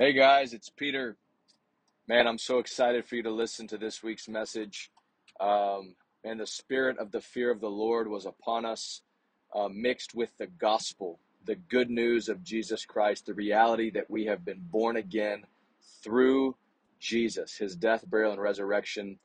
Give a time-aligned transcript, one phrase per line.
[0.00, 1.18] Hey guys, it's Peter.
[2.08, 4.90] Man, I'm so excited for you to listen to this week's message.
[5.38, 9.02] Um, and the spirit of the fear of the Lord was upon us,
[9.54, 14.24] uh, mixed with the gospel, the good news of Jesus Christ, the reality that we
[14.24, 15.44] have been born again
[16.02, 16.56] through
[16.98, 19.18] Jesus, his death, burial, and resurrection.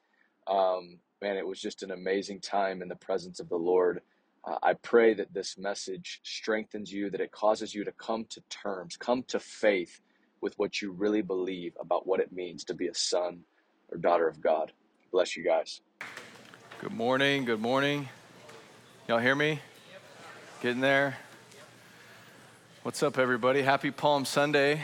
[0.46, 4.02] Um, man, it was just an amazing time in the presence of the Lord.
[4.44, 8.42] Uh, I pray that this message strengthens you, that it causes you to come to
[8.50, 10.02] terms, come to faith
[10.46, 13.40] with what you really believe about what it means to be a son
[13.92, 14.72] or daughter of God.
[15.12, 15.82] Bless you guys.
[16.80, 17.46] Good morning.
[17.46, 18.08] Good morning.
[19.08, 19.60] Y'all hear me?
[20.62, 21.18] Getting there?
[22.84, 23.64] What's up, everybody?
[23.64, 24.84] Happy Palm Sunday.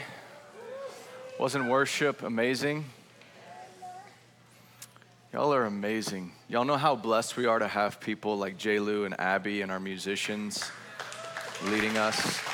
[1.38, 2.86] Wasn't worship amazing?
[5.32, 6.32] Y'all are amazing.
[6.48, 8.80] Y'all know how blessed we are to have people like J.
[8.80, 10.72] Lou and Abby and our musicians
[11.66, 12.51] leading us.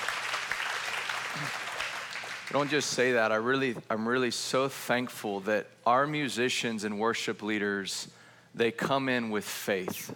[2.51, 3.31] Don't just say that.
[3.31, 8.09] I really, I'm really so thankful that our musicians and worship leaders,
[8.55, 10.15] they come in with faith.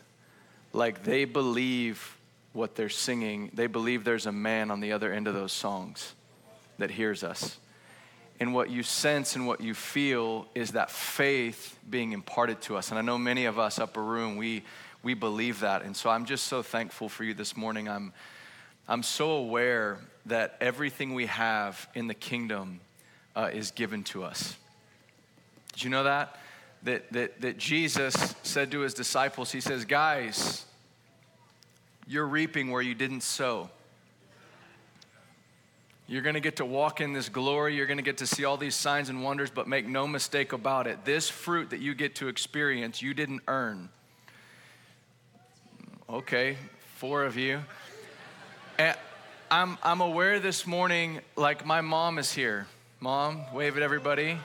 [0.72, 2.16] Like they believe
[2.54, 3.50] what they're singing.
[3.52, 6.14] They believe there's a man on the other end of those songs
[6.78, 7.58] that hears us.
[8.40, 12.88] And what you sense and what you feel is that faith being imparted to us.
[12.88, 14.62] And I know many of us upper room, we,
[15.02, 15.82] we believe that.
[15.82, 17.90] And so I'm just so thankful for you this morning.
[17.90, 18.14] I'm,
[18.88, 22.80] I'm so aware that everything we have in the kingdom
[23.34, 24.56] uh, is given to us.
[25.72, 26.36] Did you know that?
[26.84, 27.12] that?
[27.12, 30.64] That, that Jesus said to his disciples, He says, Guys,
[32.06, 33.70] you're reaping where you didn't sow.
[36.08, 37.74] You're going to get to walk in this glory.
[37.74, 40.52] You're going to get to see all these signs and wonders, but make no mistake
[40.52, 41.04] about it.
[41.04, 43.88] This fruit that you get to experience, you didn't earn.
[46.10, 46.58] Okay,
[46.96, 47.62] four of you.
[48.78, 48.96] And
[49.54, 52.66] I'm, I'm aware this morning, like my mom is here.
[53.00, 54.38] Mom, wave at everybody.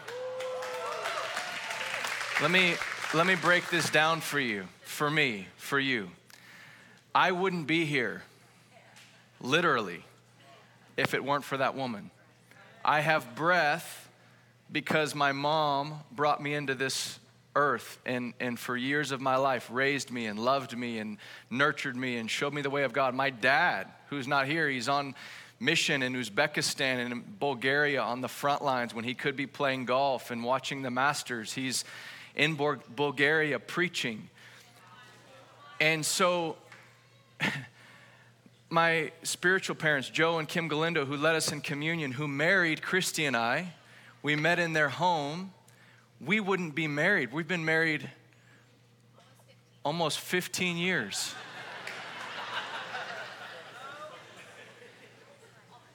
[2.42, 2.74] Let me,
[3.14, 6.10] let me break this down for you, for me, for you.
[7.16, 8.24] I wouldn't be here,
[9.40, 10.04] literally,
[10.98, 12.12] if it weren't for that woman.
[12.84, 14.10] I have breath
[14.70, 17.18] because my mom brought me into this
[17.58, 21.18] earth and, and for years of my life raised me and loved me and
[21.50, 23.16] nurtured me and showed me the way of God.
[23.16, 25.16] My dad, who's not here, he's on
[25.60, 29.86] mission in Uzbekistan and in Bulgaria on the front lines when he could be playing
[29.86, 31.52] golf and watching the Masters.
[31.52, 31.84] He's
[32.36, 34.30] in Bulgaria preaching.
[35.82, 36.58] And so,
[38.70, 43.26] my spiritual parents, Joe and Kim Galindo, who led us in communion, who married Christy
[43.26, 43.74] and I,
[44.22, 45.54] we met in their home
[46.20, 47.32] we wouldn't be married.
[47.32, 48.10] We've been married
[49.84, 51.34] almost 15 years.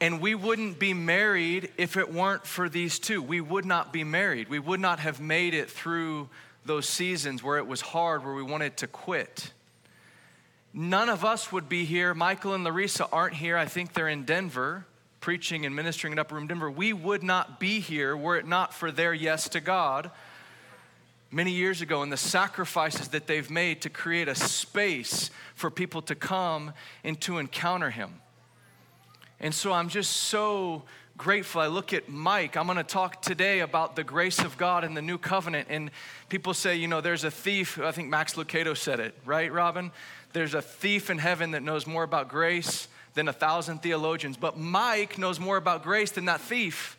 [0.00, 3.22] and we wouldn't be married if it weren't for these two.
[3.22, 4.48] We would not be married.
[4.48, 6.28] We would not have made it through
[6.64, 9.52] those seasons where it was hard, where we wanted to quit.
[10.72, 12.14] None of us would be here.
[12.14, 13.56] Michael and Larissa aren't here.
[13.56, 14.86] I think they're in Denver
[15.22, 18.74] preaching and ministering in Upper Room Denver, we would not be here were it not
[18.74, 20.10] for their yes to God
[21.30, 26.02] many years ago and the sacrifices that they've made to create a space for people
[26.02, 26.74] to come
[27.04, 28.20] and to encounter Him.
[29.40, 30.82] And so I'm just so
[31.16, 31.60] grateful.
[31.60, 32.56] I look at Mike.
[32.56, 35.68] I'm going to talk today about the grace of God in the new covenant.
[35.70, 35.90] And
[36.28, 37.78] people say, you know, there's a thief.
[37.78, 39.92] I think Max Lucado said it, right, Robin?
[40.32, 44.58] There's a thief in heaven that knows more about grace than a thousand theologians, but
[44.58, 46.96] Mike knows more about grace than that thief.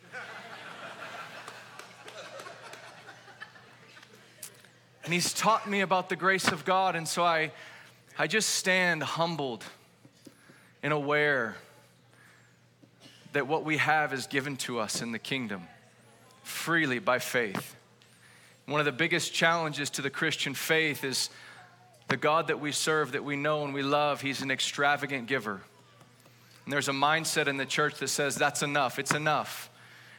[5.04, 7.52] and he's taught me about the grace of God, and so I,
[8.18, 9.64] I just stand humbled
[10.82, 11.56] and aware
[13.32, 15.66] that what we have is given to us in the kingdom
[16.42, 17.74] freely by faith.
[18.66, 21.28] One of the biggest challenges to the Christian faith is
[22.08, 25.60] the God that we serve, that we know and we love, He's an extravagant giver.
[26.64, 29.70] And there's a mindset in the church that says, that's enough, it's enough.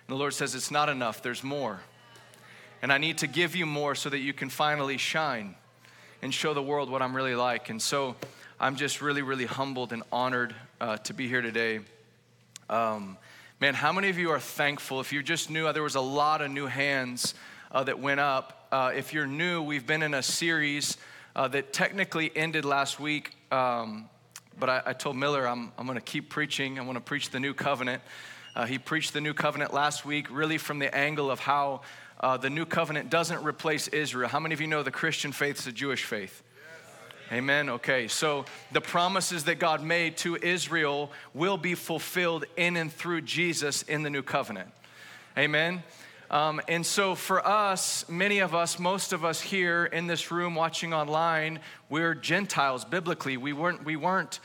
[0.07, 1.79] And the Lord says, it's not enough, there's more.
[2.81, 5.55] And I need to give you more so that you can finally shine
[6.21, 7.69] and show the world what I'm really like.
[7.69, 8.15] And so
[8.59, 11.79] I'm just really, really humbled and honored uh, to be here today.
[12.69, 13.17] Um,
[13.59, 14.99] man, how many of you are thankful?
[14.99, 17.33] If you just knew, uh, there was a lot of new hands
[17.71, 18.67] uh, that went up.
[18.71, 20.97] Uh, if you're new, we've been in a series
[21.35, 23.31] uh, that technically ended last week.
[23.51, 24.09] Um,
[24.59, 26.79] but I, I told Miller I'm, I'm going to keep preaching.
[26.79, 28.01] I want to preach the new covenant.
[28.55, 31.81] Uh, he preached the new covenant last week, really from the angle of how
[32.19, 34.29] uh, the new covenant doesn't replace Israel.
[34.29, 36.41] How many of you know the Christian faith is a Jewish faith?
[37.31, 37.69] Amen.
[37.69, 43.21] Okay, so the promises that God made to Israel will be fulfilled in and through
[43.21, 44.69] Jesus in the new covenant.
[45.37, 45.83] Amen.
[46.31, 50.55] Um, and so, for us, many of us, most of us here in this room
[50.55, 53.37] watching online, we're Gentiles biblically.
[53.37, 54.39] We weren't, we weren't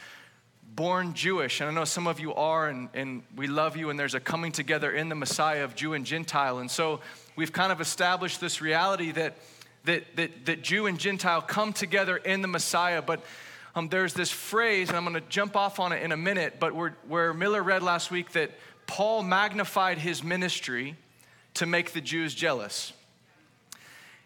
[0.74, 1.60] born Jewish.
[1.60, 4.20] And I know some of you are, and, and we love you, and there's a
[4.20, 6.58] coming together in the Messiah of Jew and Gentile.
[6.58, 7.00] And so,
[7.34, 9.38] we've kind of established this reality that,
[9.84, 13.00] that, that, that Jew and Gentile come together in the Messiah.
[13.00, 13.24] But
[13.74, 16.56] um, there's this phrase, and I'm going to jump off on it in a minute,
[16.60, 18.50] but where, where Miller read last week that
[18.86, 20.96] Paul magnified his ministry
[21.54, 22.92] to make the Jews jealous.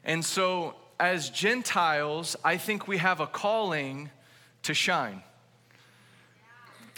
[0.04, 4.10] And so, as Gentiles, I think we have a calling
[4.62, 5.22] to shine.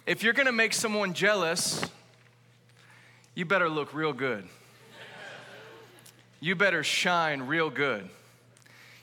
[0.07, 1.85] If you're gonna make someone jealous,
[3.35, 4.49] you better look real good.
[6.41, 8.09] You better shine real good.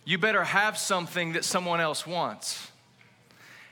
[0.06, 2.72] You better have something that someone else wants.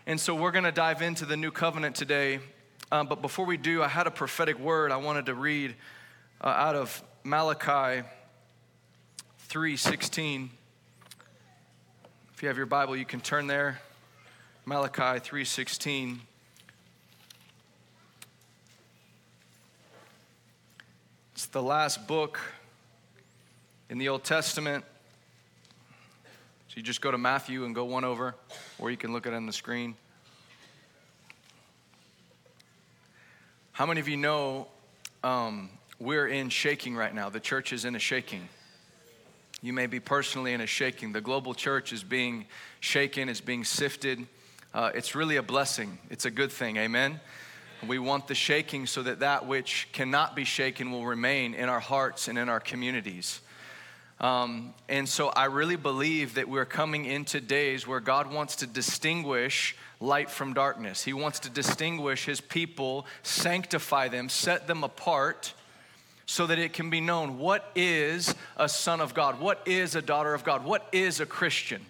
[0.06, 2.39] And so we're gonna dive into the new covenant today.
[2.92, 5.75] Um, but before we do, I had a prophetic word I wanted to read
[6.42, 8.03] uh, out of Malachi
[9.50, 10.50] 3:16.
[12.33, 13.79] If you have your Bible, you can turn there.
[14.65, 16.21] Malachi 3:16.
[21.33, 22.39] It's the last book
[23.89, 24.83] in the Old Testament.
[26.69, 28.33] So you just go to Matthew and go one over,
[28.79, 29.95] or you can look at it on the screen.
[33.73, 34.68] How many of you know
[35.23, 35.69] um,
[36.01, 37.30] we're in shaking right now.
[37.30, 38.50] The church is in a shaking.
[39.62, 41.12] You may be personally in a shaking.
[41.12, 42.48] The global church is being
[42.80, 44.25] shaken, is being sifted.
[44.74, 46.77] Uh, it's really a blessing, it's a good thing.
[46.77, 47.19] Amen.
[47.88, 51.80] We want the shaking so that that which cannot be shaken will remain in our
[51.80, 53.42] hearts and in our communities.
[54.19, 58.68] Um, and so I really believe that we're coming into days where God wants to
[58.68, 61.04] distinguish light from darkness.
[61.04, 65.54] He wants to distinguish His people, sanctify them, set them apart
[66.25, 70.01] so that it can be known what is a son of God, what is a
[70.01, 71.85] daughter of God, what is a Christian.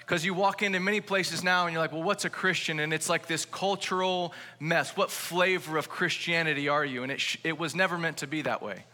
[0.00, 2.78] Because you walk into many places now and you're like, well, what's a Christian?
[2.78, 4.96] And it's like this cultural mess.
[4.96, 7.04] What flavor of Christianity are you?
[7.04, 8.84] And it, sh- it was never meant to be that way.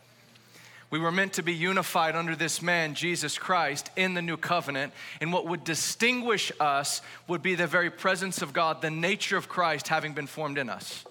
[0.88, 4.92] We were meant to be unified under this man, Jesus Christ, in the new covenant.
[5.20, 9.48] And what would distinguish us would be the very presence of God, the nature of
[9.48, 11.04] Christ having been formed in us.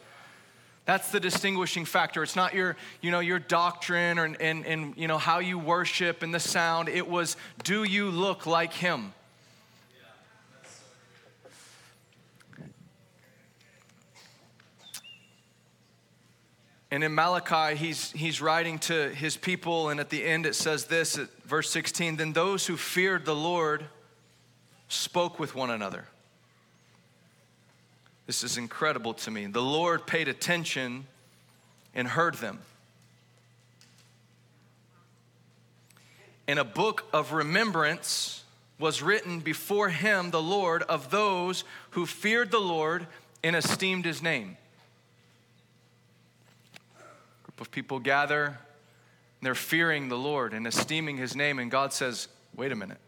[0.89, 2.23] That's the distinguishing factor.
[2.23, 6.23] It's not your, you know, your doctrine or, and, and, you know, how you worship
[6.23, 6.89] and the sound.
[6.89, 9.13] It was, do you look like him?
[16.89, 20.85] And in Malachi, he's, he's writing to his people, and at the end it says
[20.85, 23.85] this at verse 16 Then those who feared the Lord
[24.87, 26.07] spoke with one another.
[28.29, 29.47] This is incredible to me.
[29.47, 31.07] The Lord paid attention
[31.95, 32.59] and heard them.
[36.47, 38.43] And a book of remembrance
[38.77, 43.07] was written before him, the Lord, of those who feared the Lord
[43.43, 44.57] and esteemed his name.
[46.99, 48.55] A group of people gather, and
[49.41, 52.99] they're fearing the Lord and esteeming his name, and God says, Wait a minute,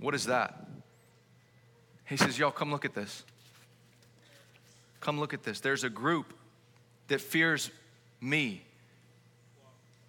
[0.00, 0.66] what is that?
[2.06, 3.22] He says, Y'all, come look at this.
[5.04, 5.60] Come look at this.
[5.60, 6.32] There's a group
[7.08, 7.70] that fears
[8.22, 8.62] me.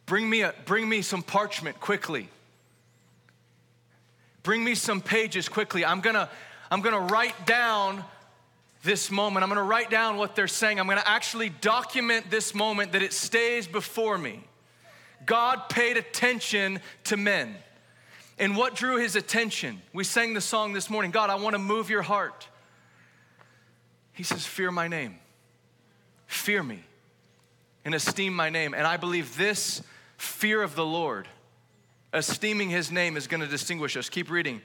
[0.06, 2.30] Bring me, a, bring me some parchment quickly.
[4.42, 5.84] Bring me some pages quickly.
[5.84, 6.30] I'm gonna,
[6.72, 8.06] I'm gonna write down
[8.84, 9.44] this moment.
[9.44, 10.80] I'm gonna write down what they're saying.
[10.80, 14.46] I'm gonna actually document this moment that it stays before me.
[15.26, 17.54] God paid attention to men.
[18.40, 19.82] And what drew his attention?
[19.92, 22.48] We sang the song this morning God, I wanna move your heart.
[24.16, 25.20] He says, Fear my name.
[26.26, 26.80] Fear me
[27.84, 28.74] and esteem my name.
[28.74, 29.84] And I believe this
[30.18, 31.28] fear of the Lord,
[32.14, 34.10] esteeming his name, is going to distinguish us.
[34.10, 34.62] Keep reading.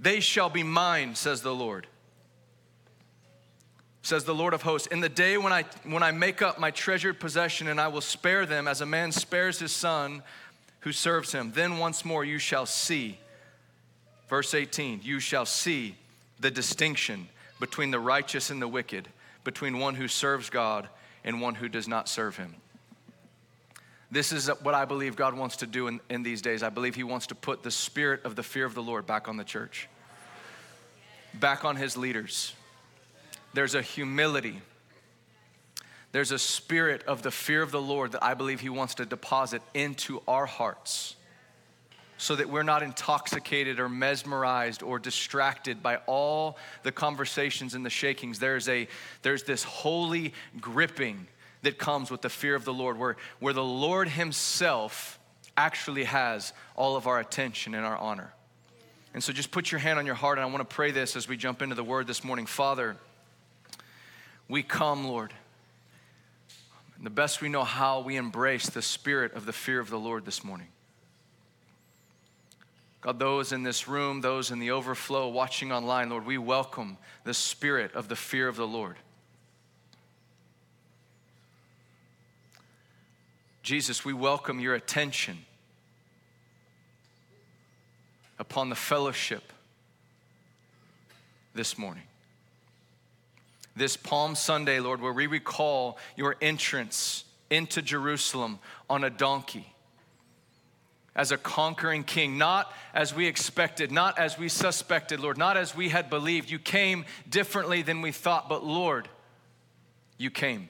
[0.00, 1.86] They shall be mine, says the Lord.
[4.02, 6.70] Says the Lord of hosts, in the day when I when I make up my
[6.70, 10.22] treasured possession and I will spare them as a man spares his son
[10.80, 13.18] who serves him, then once more you shall see.
[14.28, 15.96] Verse 18, you shall see
[16.38, 17.28] the distinction
[17.60, 19.08] between the righteous and the wicked,
[19.44, 20.88] between one who serves God
[21.24, 22.54] and one who does not serve him.
[24.10, 26.62] This is what I believe God wants to do in, in these days.
[26.62, 29.28] I believe He wants to put the spirit of the fear of the Lord back
[29.28, 29.88] on the church,
[31.34, 32.54] back on His leaders.
[33.54, 34.60] There's a humility,
[36.12, 39.04] there's a spirit of the fear of the Lord that I believe He wants to
[39.04, 41.16] deposit into our hearts
[42.24, 47.90] so that we're not intoxicated or mesmerized or distracted by all the conversations and the
[47.90, 48.38] shakings.
[48.38, 48.88] There's, a,
[49.20, 51.26] there's this holy gripping
[51.64, 55.18] that comes with the fear of the Lord, where, where the Lord Himself
[55.54, 58.32] actually has all of our attention and our honor.
[59.12, 61.16] And so just put your hand on your heart, and I want to pray this
[61.16, 62.46] as we jump into the word this morning.
[62.46, 62.96] Father,
[64.48, 65.34] we come, Lord.
[67.02, 70.24] the best we know how, we embrace the spirit of the fear of the Lord
[70.24, 70.68] this morning.
[73.04, 77.34] God, those in this room, those in the overflow, watching online, Lord, we welcome the
[77.34, 78.96] spirit of the fear of the Lord.
[83.62, 85.36] Jesus, we welcome your attention
[88.38, 89.52] upon the fellowship
[91.54, 92.04] this morning.
[93.76, 99.73] This Palm Sunday, Lord, where we recall your entrance into Jerusalem on a donkey
[101.16, 105.74] as a conquering king, not as we expected, not as we suspected, Lord, not as
[105.74, 106.50] we had believed.
[106.50, 109.08] You came differently than we thought, but Lord,
[110.18, 110.68] you came.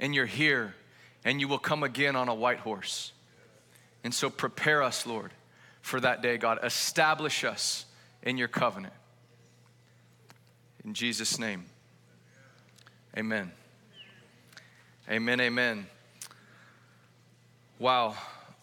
[0.00, 0.74] And you're here
[1.24, 3.12] and you will come again on a white horse.
[4.04, 5.32] And so prepare us, Lord,
[5.82, 6.58] for that day, God.
[6.62, 7.84] Establish us
[8.22, 8.94] in your covenant.
[10.84, 11.66] In Jesus' name,
[13.16, 13.52] amen.
[15.10, 15.86] Amen, amen.
[17.78, 18.14] Wow.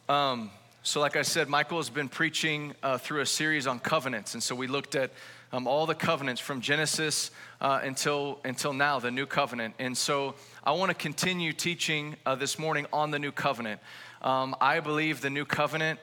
[0.08, 0.52] Um,
[0.84, 4.36] so, like I said, Michael has been preaching uh, through a series on covenants.
[4.36, 5.10] And so we looked at
[5.52, 9.74] um, all the covenants from Genesis uh, until, until now, the new covenant.
[9.80, 13.82] And so I want to continue teaching uh, this morning on the new covenant.
[14.22, 16.00] Um, I believe the new covenant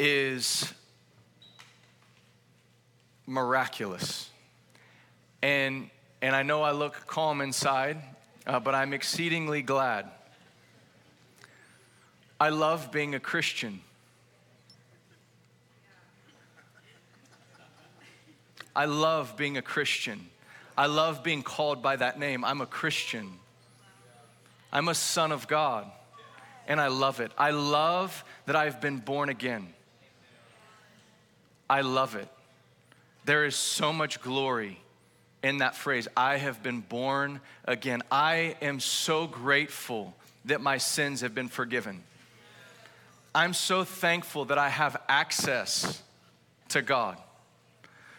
[0.00, 0.72] is
[3.26, 4.28] miraculous.
[5.40, 5.88] And,
[6.20, 7.98] and I know I look calm inside,
[8.44, 10.10] uh, but I'm exceedingly glad.
[12.40, 13.80] I love being a Christian.
[18.76, 20.28] I love being a Christian.
[20.76, 22.44] I love being called by that name.
[22.44, 23.32] I'm a Christian.
[24.72, 25.90] I'm a son of God,
[26.68, 27.32] and I love it.
[27.36, 29.72] I love that I've been born again.
[31.68, 32.28] I love it.
[33.24, 34.78] There is so much glory
[35.42, 38.02] in that phrase I have been born again.
[38.12, 40.14] I am so grateful
[40.44, 42.02] that my sins have been forgiven.
[43.34, 46.02] I'm so thankful that I have access
[46.70, 47.18] to God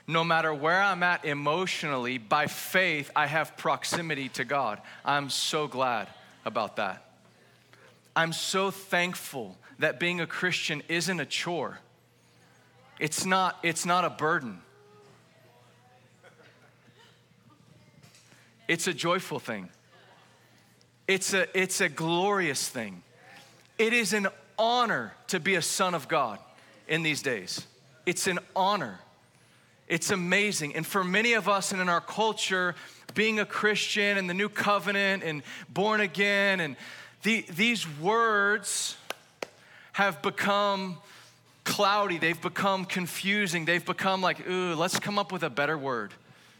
[0.09, 4.81] no matter where I'm at emotionally, by faith, I have proximity to God.
[5.05, 6.07] I'm so glad
[6.43, 7.05] about that.
[8.15, 11.77] I'm so thankful that being a Christian isn't a chore.
[12.97, 14.63] It's not, it's not a burden.
[18.67, 19.69] It's a joyful thing.
[21.07, 23.03] It's a, it's a glorious thing.
[23.77, 26.37] It is an honor to be a son of God
[26.87, 27.65] in these days.
[28.05, 28.99] It's an honor.
[29.87, 30.75] It's amazing.
[30.75, 32.75] And for many of us and in our culture,
[33.15, 36.75] being a Christian and the new covenant and born again, and
[37.23, 38.97] the, these words
[39.93, 40.97] have become
[41.63, 42.17] cloudy.
[42.17, 43.65] They've become confusing.
[43.65, 46.13] They've become like, ooh, let's come up with a better word.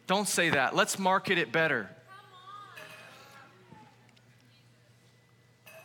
[0.08, 0.75] Don't say that.
[0.75, 1.89] Let's market it better.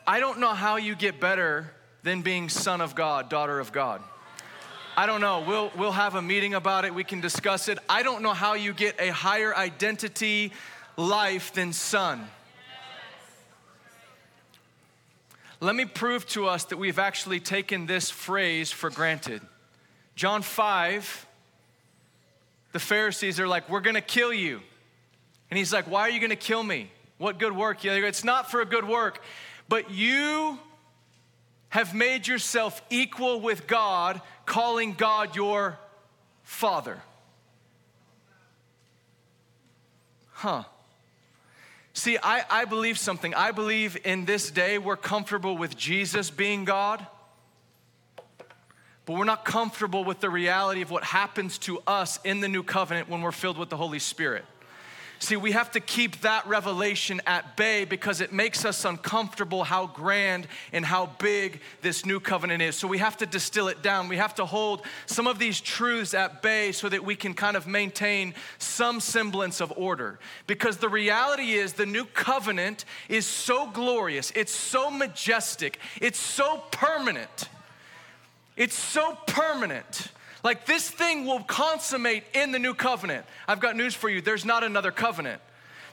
[0.06, 1.71] I don't know how you get better
[2.04, 4.02] than being son of God, daughter of God.
[4.96, 5.40] I don't know.
[5.40, 6.94] We'll, we'll have a meeting about it.
[6.94, 7.78] We can discuss it.
[7.88, 10.52] I don't know how you get a higher identity
[10.96, 12.28] life than son.
[15.61, 19.40] Let me prove to us that we've actually taken this phrase for granted.
[20.14, 21.26] John 5,
[22.73, 24.61] the Pharisees are like, We're gonna kill you.
[25.50, 26.90] And he's like, Why are you gonna kill me?
[27.16, 27.82] What good work?
[27.84, 29.23] It's not for a good work,
[29.68, 30.58] but you
[31.74, 35.76] have made yourself equal with God, calling God your
[36.44, 37.02] Father.
[40.30, 40.62] Huh.
[41.92, 43.34] See, I, I believe something.
[43.34, 47.04] I believe in this day we're comfortable with Jesus being God,
[49.04, 52.62] but we're not comfortable with the reality of what happens to us in the new
[52.62, 54.44] covenant when we're filled with the Holy Spirit.
[55.24, 59.86] See, we have to keep that revelation at bay because it makes us uncomfortable how
[59.86, 62.76] grand and how big this new covenant is.
[62.76, 64.08] So we have to distill it down.
[64.08, 67.56] We have to hold some of these truths at bay so that we can kind
[67.56, 70.18] of maintain some semblance of order.
[70.46, 76.64] Because the reality is, the new covenant is so glorious, it's so majestic, it's so
[76.70, 77.48] permanent.
[78.58, 80.10] It's so permanent
[80.44, 83.26] like this thing will consummate in the new covenant.
[83.48, 85.40] I've got news for you there's not another covenant.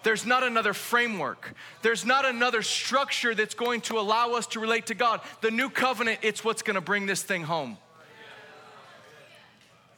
[0.03, 1.53] There's not another framework.
[1.83, 5.21] There's not another structure that's going to allow us to relate to God.
[5.41, 7.77] The new covenant, it's what's going to bring this thing home.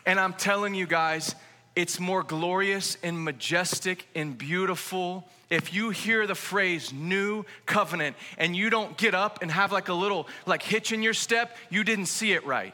[0.05, 1.35] And I'm telling you guys,
[1.75, 8.55] it's more glorious and majestic and beautiful if you hear the phrase new covenant and
[8.55, 11.83] you don't get up and have like a little like hitch in your step, you
[11.83, 12.73] didn't see it right.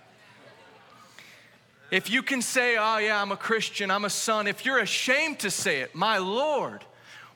[1.91, 5.39] If you can say, oh yeah, I'm a Christian, I'm a son, if you're ashamed
[5.39, 6.83] to say it, my Lord,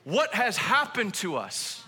[0.04, 1.82] what has happened to us?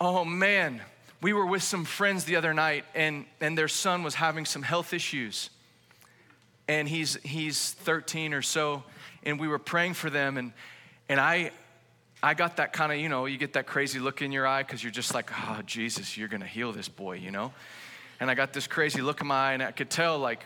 [0.00, 0.82] Oh man,
[1.22, 4.62] we were with some friends the other night and, and their son was having some
[4.62, 5.50] health issues.
[6.68, 8.82] And he's, he's 13 or so,
[9.22, 10.36] and we were praying for them.
[10.36, 10.52] And,
[11.08, 11.52] and I,
[12.20, 14.64] I got that kind of, you know, you get that crazy look in your eye
[14.64, 17.52] because you're just like, oh, Jesus, you're going to heal this boy, you know?
[18.18, 20.44] And I got this crazy look in my eye, and I could tell, like,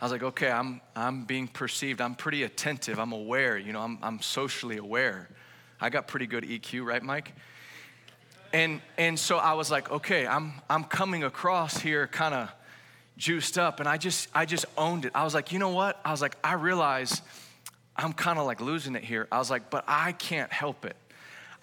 [0.00, 2.00] I was like, okay, I'm, I'm being perceived.
[2.00, 2.98] I'm pretty attentive.
[2.98, 5.28] I'm aware, you know, I'm, I'm socially aware.
[5.80, 7.32] I got pretty good EQ, right, Mike?
[8.52, 12.52] And, and so I was like, okay, I'm, I'm coming across here kind of
[13.16, 13.78] juiced up.
[13.78, 15.12] And I just, I just owned it.
[15.14, 16.00] I was like, you know what?
[16.04, 17.22] I was like, I realize
[17.96, 19.28] I'm kind of like losing it here.
[19.30, 20.96] I was like, but I can't help it.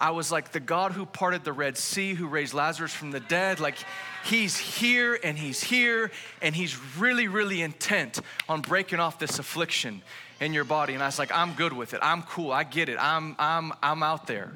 [0.00, 3.20] I was like, the God who parted the Red Sea, who raised Lazarus from the
[3.20, 3.76] dead, like,
[4.24, 10.00] he's here and he's here and he's really, really intent on breaking off this affliction
[10.40, 10.94] in your body.
[10.94, 12.00] And I was like, I'm good with it.
[12.02, 12.50] I'm cool.
[12.50, 12.96] I get it.
[12.98, 14.52] I'm, I'm, I'm out there.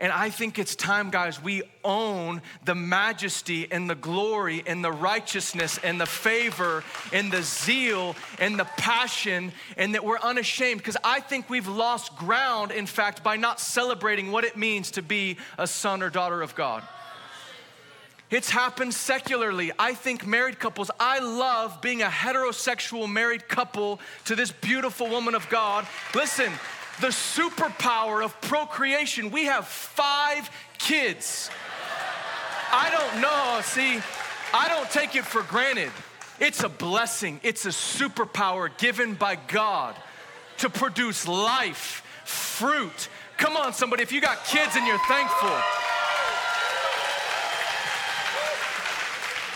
[0.00, 4.90] And I think it's time, guys, we own the majesty and the glory and the
[4.92, 6.82] righteousness and the favor
[7.12, 12.16] and the zeal and the passion and that we're unashamed because I think we've lost
[12.16, 16.42] ground, in fact, by not celebrating what it means to be a son or daughter
[16.42, 16.82] of God.
[18.30, 19.70] It's happened secularly.
[19.78, 25.36] I think married couples, I love being a heterosexual married couple to this beautiful woman
[25.36, 25.86] of God.
[26.14, 26.52] Listen,
[27.00, 29.30] the superpower of procreation.
[29.30, 31.50] We have five kids.
[32.72, 34.00] I don't know, see,
[34.52, 35.90] I don't take it for granted.
[36.40, 39.94] It's a blessing, it's a superpower given by God
[40.58, 43.08] to produce life, fruit.
[43.36, 45.56] Come on, somebody, if you got kids and you're thankful.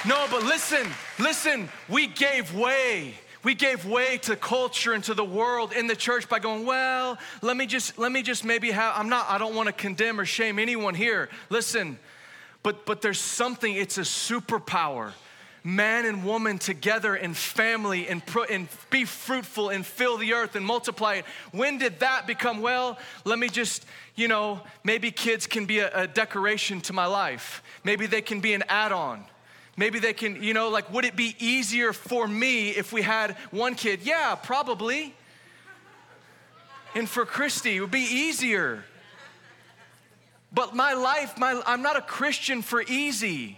[0.07, 0.87] No, but listen,
[1.19, 5.97] listen, we gave way we gave way to culture and to the world in the
[5.97, 9.39] church by going, well, let me just, let me just maybe have, I'm not, I
[9.39, 11.29] don't want to condemn or shame anyone here.
[11.49, 11.99] Listen,
[12.63, 15.13] but but there's something, it's a superpower.
[15.65, 20.65] Man and woman together in family and, and be fruitful and fill the earth and
[20.65, 21.25] multiply it.
[21.53, 26.03] When did that become, well, let me just, you know, maybe kids can be a,
[26.03, 27.63] a decoration to my life.
[27.85, 29.25] Maybe they can be an add on.
[29.79, 33.37] Maybe they can, you know, like, would it be easier for me if we had
[33.53, 34.01] one kid?
[34.03, 35.15] Yeah, probably.
[36.97, 38.83] And for Christy, it would be easier.
[40.53, 43.57] But my life, my, I'm not a Christian for easy.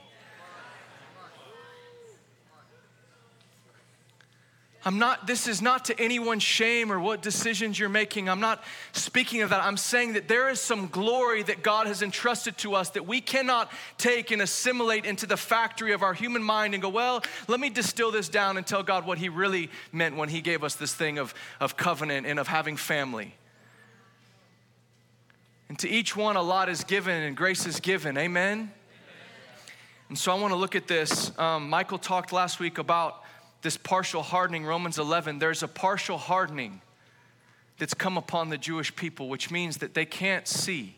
[4.82, 8.30] I'm not, this is not to anyone's shame or what decisions you're making.
[8.30, 9.62] I'm not speaking of that.
[9.62, 13.20] I'm saying that there is some glory that God has entrusted to us that we
[13.20, 17.60] cannot take and assimilate into the factory of our human mind and go, well, let
[17.60, 20.76] me distill this down and tell God what He really meant when He gave us
[20.76, 23.34] this thing of, of covenant and of having family.
[25.68, 28.16] And to each one, a lot is given and grace is given.
[28.16, 28.58] Amen?
[28.58, 28.72] Amen.
[30.08, 31.38] And so I want to look at this.
[31.38, 33.22] Um, Michael talked last week about
[33.62, 36.81] this partial hardening, Romans 11, there's a partial hardening
[37.79, 40.96] that's come upon the Jewish people, which means that they can't see.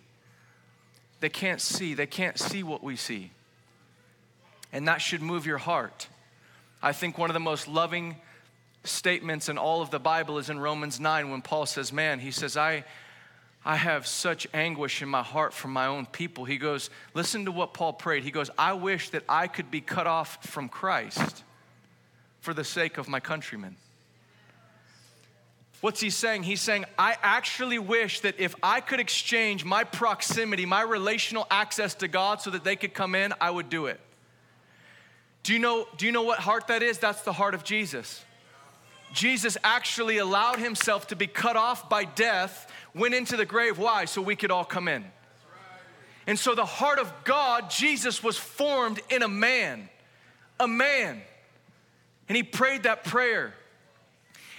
[1.21, 1.95] They can't see.
[1.95, 3.31] They can't see what we see.
[4.73, 6.09] And that should move your heart.
[6.83, 8.17] I think one of the most loving
[8.85, 12.33] statements in all of the Bible is in Romans 9 when Paul says, Man, he
[12.33, 12.85] says, I,
[13.65, 16.45] I have such anguish in my heart for my own people.
[16.45, 18.25] He goes, Listen to what Paul prayed.
[18.25, 21.45] He goes, I wish that I could be cut off from Christ
[22.43, 23.77] for the sake of my countrymen.
[25.81, 26.43] What's he saying?
[26.43, 31.95] He's saying, I actually wish that if I could exchange my proximity, my relational access
[31.97, 33.99] to God so that they could come in, I would do it.
[35.45, 36.99] Do you know, do you know what heart that is?
[36.99, 38.25] That's the heart of Jesus.
[39.13, 43.79] Jesus actually allowed himself to be cut off by death, went into the grave.
[43.79, 44.05] Why?
[44.05, 45.05] So we could all come in.
[46.27, 49.89] And so the heart of God, Jesus was formed in a man.
[50.61, 51.23] A man.
[52.29, 53.55] And he prayed that prayer.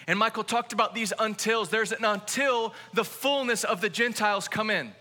[0.08, 1.70] And Michael talked about these untils.
[1.70, 4.92] There's an until the fullness of the Gentiles come in.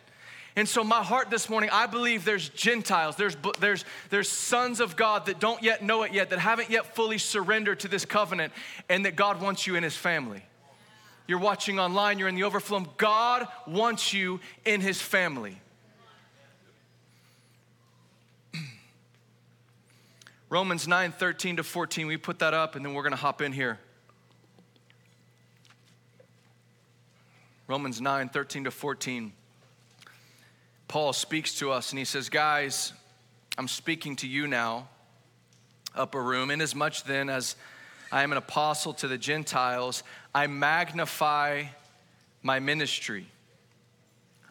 [0.55, 4.96] And so, my heart this morning, I believe there's Gentiles, there's, there's, there's sons of
[4.96, 8.53] God that don't yet know it yet, that haven't yet fully surrendered to this covenant,
[8.90, 10.42] and that God wants you in his family.
[11.27, 12.81] You're watching online, you're in the overflow.
[12.98, 15.62] God wants you in his family.
[20.53, 22.07] Romans 9 13 to 14.
[22.07, 23.79] We put that up and then we're going to hop in here.
[27.67, 29.33] Romans 9 13 to 14.
[30.88, 32.93] Paul speaks to us and he says, Guys,
[33.57, 34.88] I'm speaking to you now,
[35.95, 37.57] upper room, inasmuch then as
[38.12, 40.03] I am an apostle to the Gentiles,
[40.35, 41.65] I magnify
[42.43, 43.27] my ministry.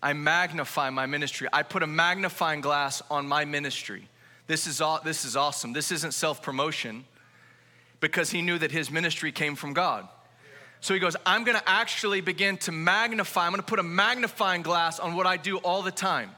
[0.01, 1.47] I magnify my ministry.
[1.53, 4.07] I put a magnifying glass on my ministry.
[4.51, 5.71] This is, this is awesome.
[5.71, 7.05] This isn't self promotion
[8.01, 10.09] because he knew that his ministry came from God.
[10.81, 14.99] So he goes, I'm gonna actually begin to magnify, I'm gonna put a magnifying glass
[14.99, 16.31] on what I do all the time.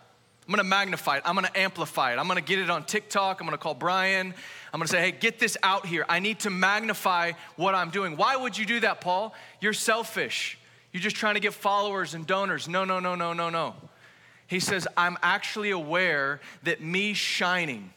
[0.47, 3.47] I'm gonna magnify it, I'm gonna amplify it, I'm gonna get it on TikTok, I'm
[3.47, 4.28] gonna call Brian,
[4.71, 6.06] I'm gonna say, hey, get this out here.
[6.08, 8.15] I need to magnify what I'm doing.
[8.15, 9.34] Why would you do that, Paul?
[9.60, 10.60] You're selfish.
[10.91, 12.67] You're just trying to get followers and donors.
[12.67, 13.73] No, no, no, no, no, no.
[14.45, 17.89] He says, I'm actually aware that me shining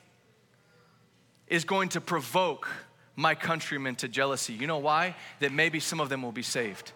[1.48, 2.68] is going to provoke
[3.14, 4.52] my countrymen to jealousy.
[4.52, 5.16] You know why?
[5.40, 6.92] That maybe some of them will be saved.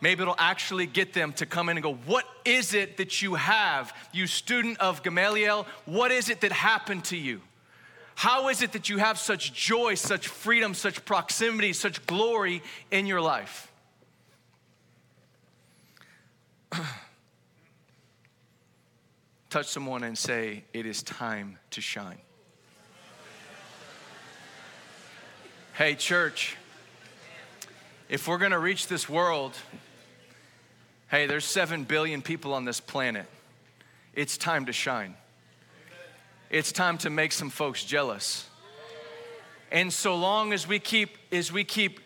[0.00, 3.34] Maybe it'll actually get them to come in and go, What is it that you
[3.34, 5.66] have, you student of Gamaliel?
[5.84, 7.40] What is it that happened to you?
[8.14, 13.06] How is it that you have such joy, such freedom, such proximity, such glory in
[13.06, 13.70] your life?
[19.50, 22.18] Touch someone and say, It is time to shine.
[25.76, 26.56] Hey, church,
[28.08, 29.52] if we're gonna reach this world,
[31.10, 33.26] hey, there's seven billion people on this planet.
[34.14, 35.16] It's time to shine.
[36.48, 38.48] It's time to make some folks jealous.
[39.70, 42.00] And so long as we keep as we keep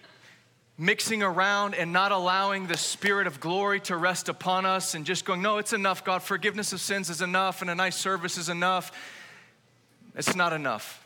[0.76, 5.24] mixing around and not allowing the spirit of glory to rest upon us and just
[5.24, 6.24] going, no, it's enough, God.
[6.24, 8.90] Forgiveness of sins is enough and a nice service is enough.
[10.16, 10.99] It's not enough.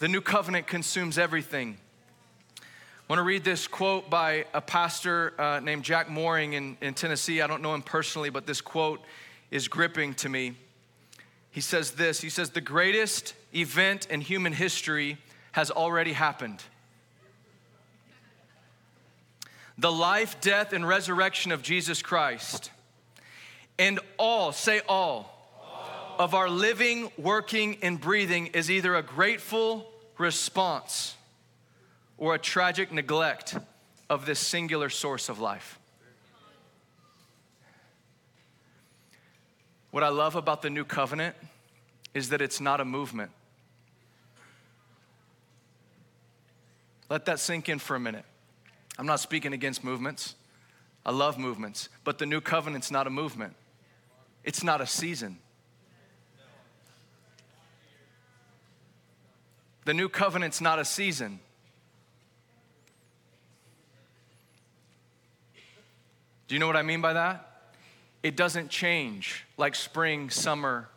[0.00, 1.76] The new covenant consumes everything.
[2.58, 2.62] I
[3.06, 7.42] want to read this quote by a pastor uh, named Jack Mooring in, in Tennessee.
[7.42, 9.02] I don't know him personally, but this quote
[9.50, 10.54] is gripping to me.
[11.50, 15.18] He says this He says, The greatest event in human history
[15.52, 16.62] has already happened.
[19.76, 22.70] The life, death, and resurrection of Jesus Christ.
[23.78, 25.29] And all, say all,
[26.20, 31.16] of our living, working, and breathing is either a grateful response
[32.18, 33.56] or a tragic neglect
[34.10, 35.78] of this singular source of life.
[39.92, 41.36] What I love about the new covenant
[42.12, 43.30] is that it's not a movement.
[47.08, 48.26] Let that sink in for a minute.
[48.98, 50.34] I'm not speaking against movements.
[51.06, 53.54] I love movements, but the new covenant's not a movement.
[54.44, 55.38] It's not a season.
[59.84, 61.40] The new covenant's not a season.
[66.48, 67.72] Do you know what I mean by that?
[68.22, 70.88] It doesn't change like spring, summer,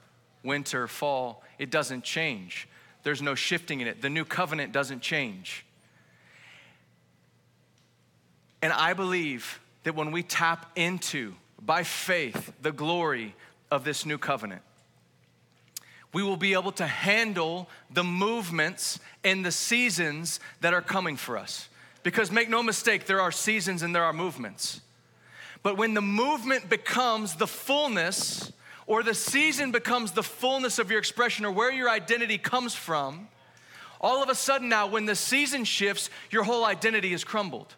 [0.44, 1.44] winter, fall.
[1.60, 2.68] It doesn't change.
[3.04, 4.02] There's no shifting in it.
[4.02, 5.66] The new covenant doesn't change.
[8.62, 13.36] And I believe that when we tap into, by faith, the glory
[13.70, 14.62] of this new covenant,
[16.14, 21.38] we will be able to handle the movements and the seasons that are coming for
[21.38, 21.68] us.
[22.04, 24.82] Because make no mistake, there are seasons and there are movements.
[25.64, 28.52] But when the movement becomes the fullness,
[28.86, 33.30] or the season becomes the fullness of your expression, or where your identity comes from,
[34.02, 37.74] all of a sudden now, when the season shifts, your whole identity is crumbled.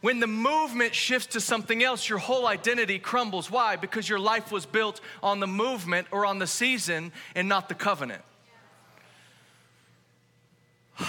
[0.00, 3.50] When the movement shifts to something else, your whole identity crumbles.
[3.50, 3.76] Why?
[3.76, 7.74] Because your life was built on the movement or on the season and not the
[7.74, 8.22] covenant.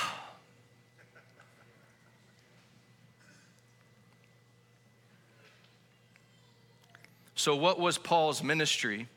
[7.34, 9.08] So, what was Paul's ministry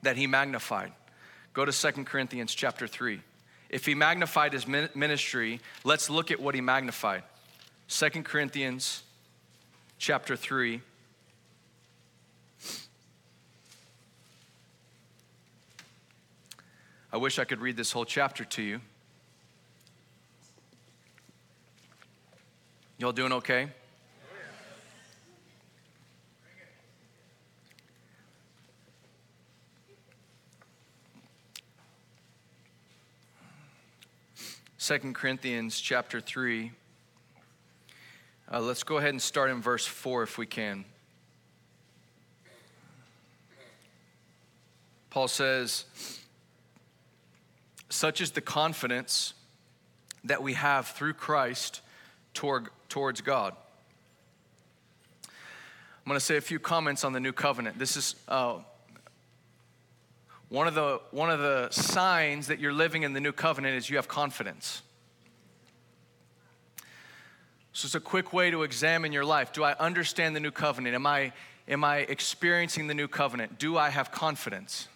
[0.00, 0.92] that he magnified?
[1.52, 3.20] Go to Second Corinthians chapter 3.
[3.68, 7.24] If he magnified his ministry, let's look at what he magnified.
[7.90, 9.02] Second Corinthians
[9.96, 10.82] chapter 3.
[17.10, 18.80] I wish I could read this whole chapter to you.
[22.98, 23.68] Y'all doing okay?
[34.76, 36.72] Second Corinthians chapter 3
[38.50, 40.84] uh, let's go ahead and start in verse 4 if we can.
[45.10, 45.84] Paul says,
[47.88, 49.34] Such is the confidence
[50.24, 51.80] that we have through Christ
[52.34, 53.54] toward, towards God.
[55.24, 55.30] I'm
[56.06, 57.78] going to say a few comments on the new covenant.
[57.78, 58.60] This is uh,
[60.48, 63.90] one of the one of the signs that you're living in the new covenant is
[63.90, 64.82] you have confidence.
[67.78, 69.52] So it's a quick way to examine your life.
[69.52, 70.96] Do I understand the new covenant?
[70.96, 71.32] Am I
[71.68, 73.56] am I experiencing the new covenant?
[73.60, 74.88] Do I have confidence?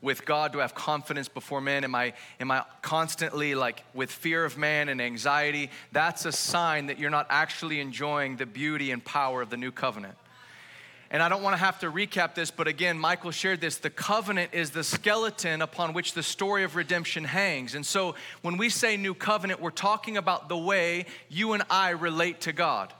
[0.00, 0.50] with God?
[0.52, 1.84] Do I have confidence before men?
[1.84, 5.68] Am I, am I constantly like with fear of man and anxiety?
[5.92, 9.70] That's a sign that you're not actually enjoying the beauty and power of the new
[9.70, 10.14] covenant.
[11.12, 13.78] And I don't want to have to recap this, but again, Michael shared this.
[13.78, 17.74] The covenant is the skeleton upon which the story of redemption hangs.
[17.74, 21.90] And so when we say new covenant, we're talking about the way you and I
[21.90, 22.92] relate to God.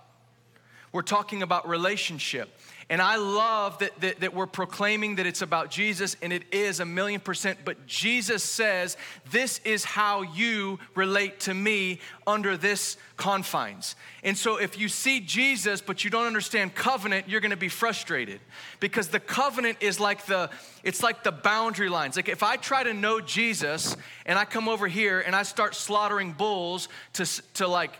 [0.92, 2.50] We're talking about relationship.
[2.90, 6.80] And I love that, that, that, we're proclaiming that it's about Jesus, and it is
[6.80, 7.60] a million percent.
[7.64, 8.96] But Jesus says,
[9.30, 13.94] This is how you relate to me under this confines.
[14.24, 18.40] And so if you see Jesus, but you don't understand covenant, you're gonna be frustrated.
[18.80, 20.50] Because the covenant is like the,
[20.82, 22.16] it's like the boundary lines.
[22.16, 25.76] Like if I try to know Jesus and I come over here and I start
[25.76, 27.24] slaughtering bulls to,
[27.54, 27.96] to like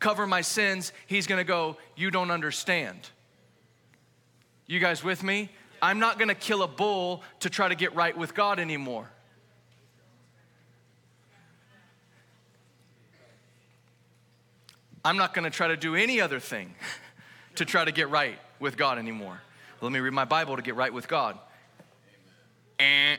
[0.00, 3.08] cover my sins, he's gonna go, You don't understand.
[4.72, 5.50] You guys with me?
[5.82, 9.06] I'm not gonna kill a bull to try to get right with God anymore.
[15.04, 16.74] I'm not gonna try to do any other thing
[17.56, 19.42] to try to get right with God anymore.
[19.82, 21.38] Let me read my Bible to get right with God.
[22.78, 23.16] Eh.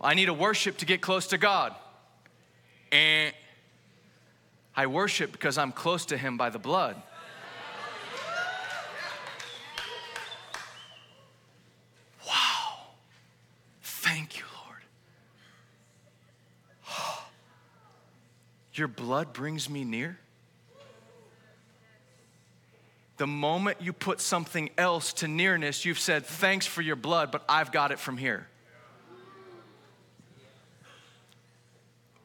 [0.00, 1.74] I need a worship to get close to God.
[2.92, 3.32] Eh.
[4.76, 7.02] I worship because I'm close to Him by the blood.
[18.74, 20.18] Your blood brings me near?
[23.18, 27.44] The moment you put something else to nearness, you've said, Thanks for your blood, but
[27.48, 28.46] I've got it from here.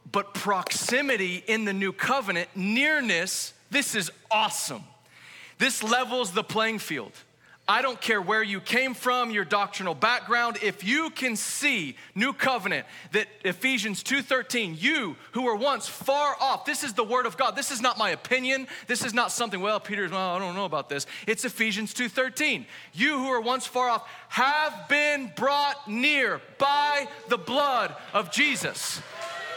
[0.09, 4.83] But proximity in the new covenant, nearness, this is awesome.
[5.57, 7.11] This levels the playing field.
[7.67, 10.59] I don't care where you came from, your doctrinal background.
[10.61, 16.65] If you can see new covenant that Ephesians 2:13, you who were once far off.
[16.65, 17.55] This is the word of God.
[17.55, 18.67] This is not my opinion.
[18.85, 21.07] This is not something, well, Peter's, well, I don't know about this.
[21.25, 22.67] It's Ephesians 2:13.
[22.93, 29.01] You who were once far off have been brought near by the blood of Jesus.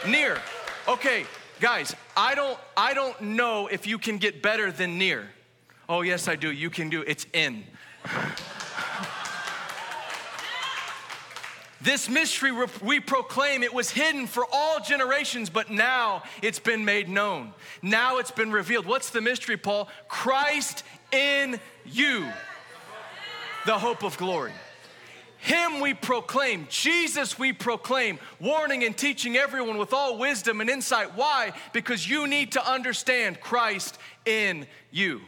[0.07, 0.41] Near.
[0.87, 1.27] Okay,
[1.59, 5.29] guys, I don't I don't know if you can get better than near.
[5.89, 6.51] Oh, yes, I do.
[6.51, 7.03] You can do.
[7.07, 7.65] It's in.
[11.81, 17.07] This mystery we proclaim, it was hidden for all generations, but now it's been made
[17.07, 17.53] known.
[17.81, 18.85] Now it's been revealed.
[18.85, 19.87] What's the mystery, Paul?
[20.09, 20.83] Christ
[21.13, 22.27] in you,
[23.65, 24.51] the hope of glory.
[25.37, 31.15] Him we proclaim, Jesus we proclaim, warning and teaching everyone with all wisdom and insight.
[31.15, 31.53] Why?
[31.71, 35.21] Because you need to understand Christ in you.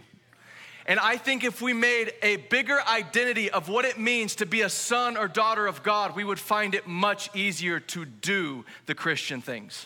[0.85, 4.61] And I think if we made a bigger identity of what it means to be
[4.61, 8.95] a son or daughter of God, we would find it much easier to do the
[8.95, 9.85] Christian things.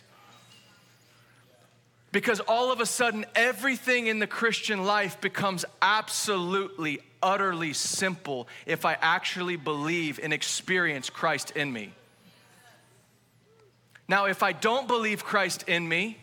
[2.12, 8.86] Because all of a sudden, everything in the Christian life becomes absolutely, utterly simple if
[8.86, 11.91] I actually believe and experience Christ in me.
[14.08, 16.17] Now, if I don't believe Christ in me,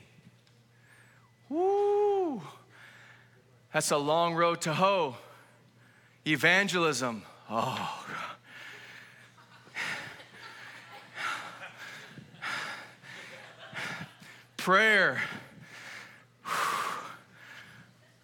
[1.50, 1.91] whoo,
[3.72, 5.16] that's a long road to hoe.
[6.26, 7.22] Evangelism.
[7.50, 8.02] Oh,
[14.56, 15.20] Prayer.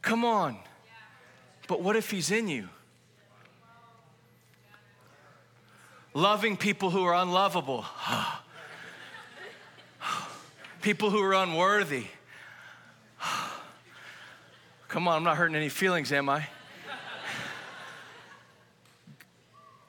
[0.02, 0.56] Come on.
[1.66, 2.68] But what if he's in you?
[6.14, 7.84] Loving people who are unlovable.
[10.82, 12.06] people who are unworthy.
[14.88, 16.48] Come on, I'm not hurting any feelings, am I?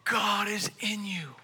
[0.04, 1.36] God is in you.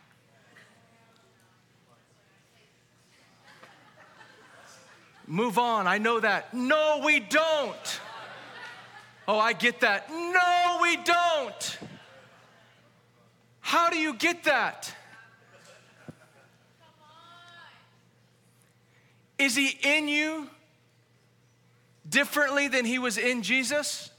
[5.28, 6.54] Move on, I know that.
[6.54, 8.02] No, we don't.
[9.28, 10.10] Oh, I get that.
[10.12, 11.80] No, we don't.
[13.62, 14.94] How do you get that?
[19.38, 20.50] Is he in you?
[22.08, 24.12] Differently than he was in Jesus?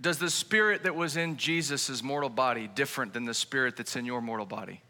[0.00, 4.06] Does the spirit that was in Jesus' mortal body different than the spirit that's in
[4.06, 4.80] your mortal body?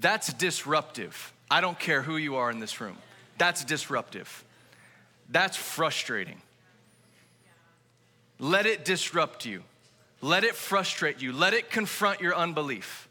[0.00, 1.34] That's disruptive.
[1.50, 2.96] I don't care who you are in this room.
[3.36, 4.44] That's disruptive.
[5.28, 6.40] That's frustrating.
[8.40, 9.62] Let it disrupt you.
[10.22, 11.32] Let it frustrate you.
[11.32, 13.06] Let it confront your unbelief.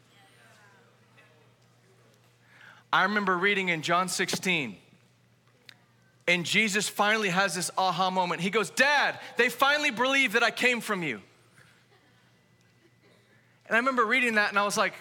[2.92, 4.76] I remember reading in John 16,
[6.26, 8.40] and Jesus finally has this aha moment.
[8.40, 11.20] He goes, Dad, they finally believe that I came from you.
[13.66, 14.94] And I remember reading that and I was like,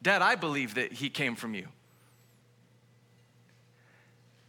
[0.00, 1.68] Dad, I believe that he came from you.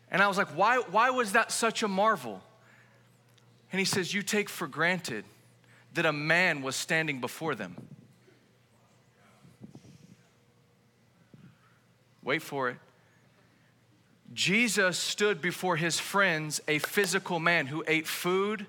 [0.09, 2.41] And I was like, why, why was that such a marvel?
[3.73, 5.25] And he says, You take for granted
[5.95, 7.75] that a man was standing before them.
[12.23, 12.77] Wait for it.
[14.31, 18.67] Jesus stood before his friends, a physical man who ate food,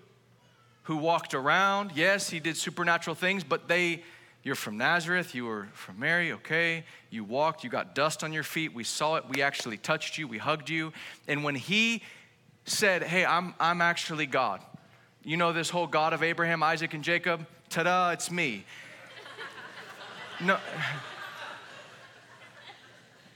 [0.84, 1.92] who walked around.
[1.94, 4.02] Yes, he did supernatural things, but they,
[4.42, 6.84] you're from Nazareth, you were from Mary, okay?
[7.10, 8.74] You walked, you got dust on your feet.
[8.74, 10.92] We saw it, we actually touched you, we hugged you.
[11.28, 12.02] And when he
[12.64, 14.62] said, Hey, I'm, I'm actually God,
[15.24, 17.46] you know this whole God of Abraham, Isaac, and Jacob?
[17.70, 18.64] Ta da, it's me.
[20.40, 20.58] No.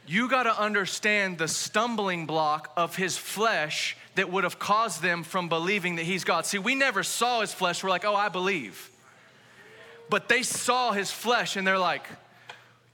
[0.06, 5.22] You got to understand the stumbling block of his flesh that would have caused them
[5.22, 6.46] from believing that he's God.
[6.46, 7.82] See, we never saw his flesh.
[7.82, 8.90] We're like, oh, I believe.
[10.10, 12.06] But they saw his flesh and they're like,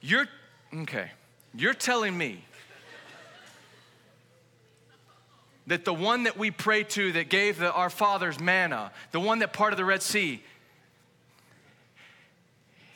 [0.01, 0.27] you're,
[0.75, 1.11] okay,
[1.55, 2.45] you're telling me
[5.67, 9.39] that the one that we pray to that gave the, our fathers manna, the one
[9.39, 10.43] that parted the Red Sea,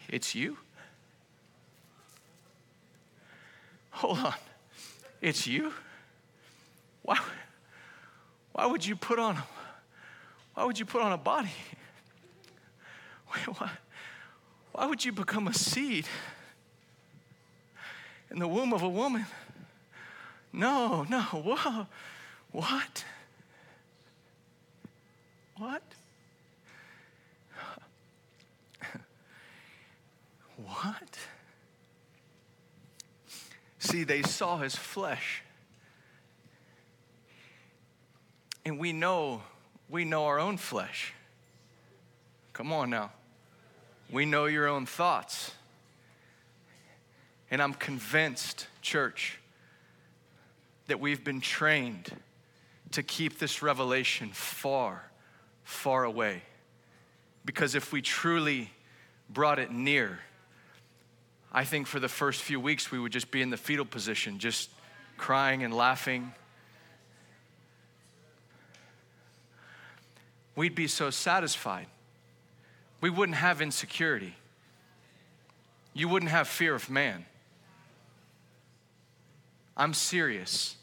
[0.08, 0.56] it's you?
[3.90, 4.34] Hold on.
[5.20, 5.72] It's you?
[7.02, 7.18] Why,
[8.52, 9.38] why would you put on
[10.58, 11.52] why would you put on a body?
[13.46, 13.70] Why,
[14.72, 16.04] why would you become a seed
[18.28, 19.24] in the womb of a woman?
[20.52, 21.86] No, no, whoa.
[22.52, 23.04] What?
[25.56, 25.82] What?
[30.56, 31.18] what?
[33.78, 35.42] See, they saw his flesh.
[38.64, 39.42] And we know,
[39.88, 41.14] we know our own flesh.
[42.52, 43.12] Come on now.
[44.10, 45.52] We know your own thoughts.
[47.50, 49.38] And I'm convinced, church,
[50.86, 52.12] that we've been trained
[52.92, 55.10] to keep this revelation far,
[55.64, 56.42] far away.
[57.44, 58.70] Because if we truly
[59.28, 60.20] brought it near,
[61.52, 64.38] I think for the first few weeks we would just be in the fetal position,
[64.38, 64.70] just
[65.16, 66.32] crying and laughing.
[70.54, 71.86] We'd be so satisfied.
[73.00, 74.34] We wouldn't have insecurity.
[75.94, 77.24] You wouldn't have fear of man.
[79.76, 80.76] I'm serious.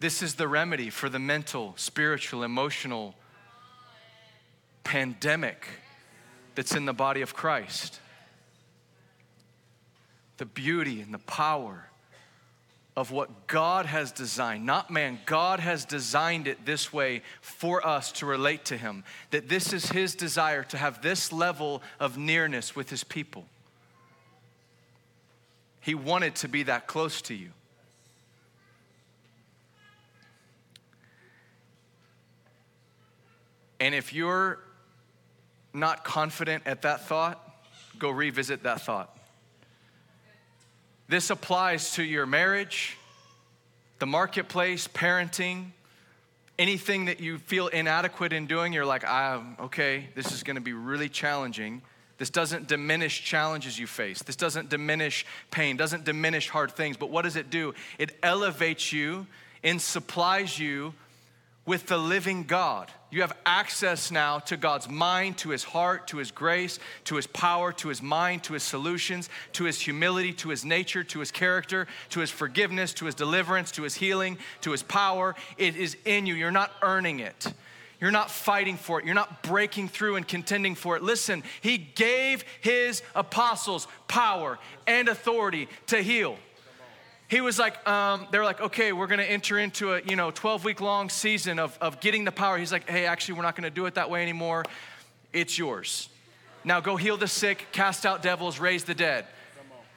[0.00, 3.14] This is the remedy for the mental, spiritual, emotional
[4.82, 5.66] pandemic
[6.54, 8.00] that's in the body of Christ.
[10.38, 11.86] The beauty and the power
[12.96, 18.10] of what God has designed, not man, God has designed it this way for us
[18.12, 19.04] to relate to Him.
[19.30, 23.44] That this is His desire to have this level of nearness with His people.
[25.80, 27.50] He wanted to be that close to you.
[33.80, 34.58] And if you're
[35.72, 37.40] not confident at that thought,
[37.98, 39.16] go revisit that thought.
[41.08, 42.96] This applies to your marriage,
[43.98, 45.70] the marketplace, parenting,
[46.58, 48.72] anything that you feel inadequate in doing.
[48.72, 51.82] You're like, I'm ah, okay, this is gonna be really challenging.
[52.18, 54.22] This doesn't diminish challenges you face.
[54.22, 56.98] This doesn't diminish pain, doesn't diminish hard things.
[56.98, 57.74] But what does it do?
[57.98, 59.26] It elevates you
[59.64, 60.92] and supplies you
[61.64, 62.92] with the living God.
[63.10, 67.26] You have access now to God's mind, to his heart, to his grace, to his
[67.26, 71.32] power, to his mind, to his solutions, to his humility, to his nature, to his
[71.32, 75.34] character, to his forgiveness, to his deliverance, to his healing, to his power.
[75.58, 76.34] It is in you.
[76.34, 77.52] You're not earning it.
[78.00, 79.04] You're not fighting for it.
[79.04, 81.02] You're not breaking through and contending for it.
[81.02, 86.38] Listen, he gave his apostles power and authority to heal
[87.30, 90.64] he was like, um, they're like, okay, we're gonna enter into a, you know, 12
[90.64, 92.58] week long season of, of getting the power.
[92.58, 94.64] He's like, hey, actually, we're not gonna do it that way anymore.
[95.32, 96.08] It's yours.
[96.64, 99.26] Now go heal the sick, cast out devils, raise the dead.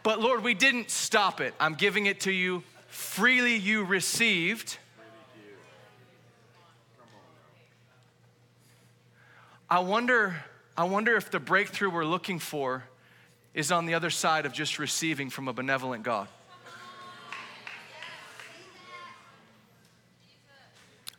[0.03, 1.55] But Lord, we didn't stop it.
[1.59, 2.61] I'm giving it to you.
[2.85, 4.77] Freely you received.
[9.71, 10.35] I wonder,
[10.77, 12.83] I wonder if the breakthrough we're looking for
[13.55, 16.27] is on the other side of just receiving from a benevolent God.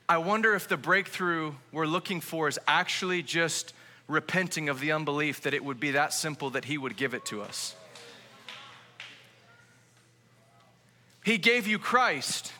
[0.08, 3.72] I wonder if the breakthrough we're looking for is actually just
[4.06, 7.24] repenting of the unbelief that it would be that simple that He would give it
[7.26, 7.74] to us.
[11.24, 12.52] He gave you Christ.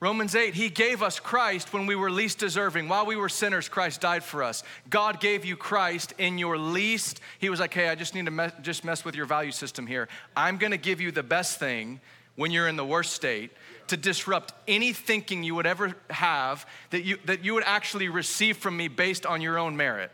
[0.00, 2.88] Romans 8, He gave us Christ when we were least deserving.
[2.88, 4.64] While we were sinners, Christ died for us.
[4.90, 7.20] God gave you Christ in your least.
[7.38, 9.86] He was like, hey, I just need to me- just mess with your value system
[9.86, 10.08] here.
[10.36, 12.00] I'm gonna give you the best thing
[12.34, 13.52] when you're in the worst state
[13.88, 18.56] to disrupt any thinking you would ever have that you, that you would actually receive
[18.56, 20.10] from me based on your own merit.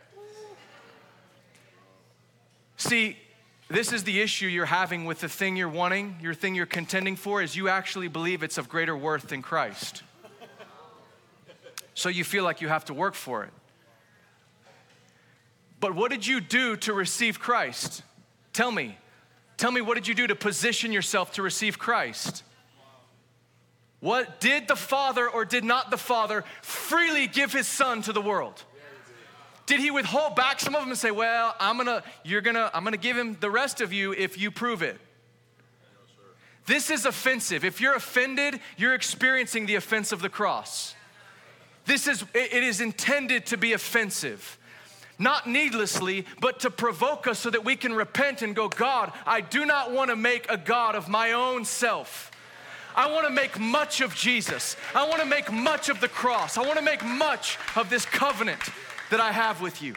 [2.77, 3.17] See,
[3.69, 7.15] this is the issue you're having with the thing you're wanting, your thing you're contending
[7.15, 10.03] for, is you actually believe it's of greater worth than Christ.
[11.93, 13.51] So you feel like you have to work for it.
[15.79, 18.03] But what did you do to receive Christ?
[18.53, 18.97] Tell me.
[19.57, 22.43] Tell me, what did you do to position yourself to receive Christ?
[24.01, 28.21] What did the Father or did not the Father freely give his Son to the
[28.21, 28.63] world?
[29.67, 32.55] Did he withhold back some of them and say, "Well, I'm going to you're going
[32.55, 34.99] to I'm going to give him the rest of you if you prove it."
[36.65, 37.63] This is offensive.
[37.63, 40.95] If you're offended, you're experiencing the offense of the cross.
[41.85, 44.57] This is it is intended to be offensive.
[45.19, 49.41] Not needlessly, but to provoke us so that we can repent and go, God, I
[49.41, 52.30] do not want to make a God of my own self.
[52.95, 54.75] I want to make much of Jesus.
[54.93, 56.57] I want to make much of the cross.
[56.57, 58.61] I want to make much of this covenant
[59.09, 59.95] that I have with you.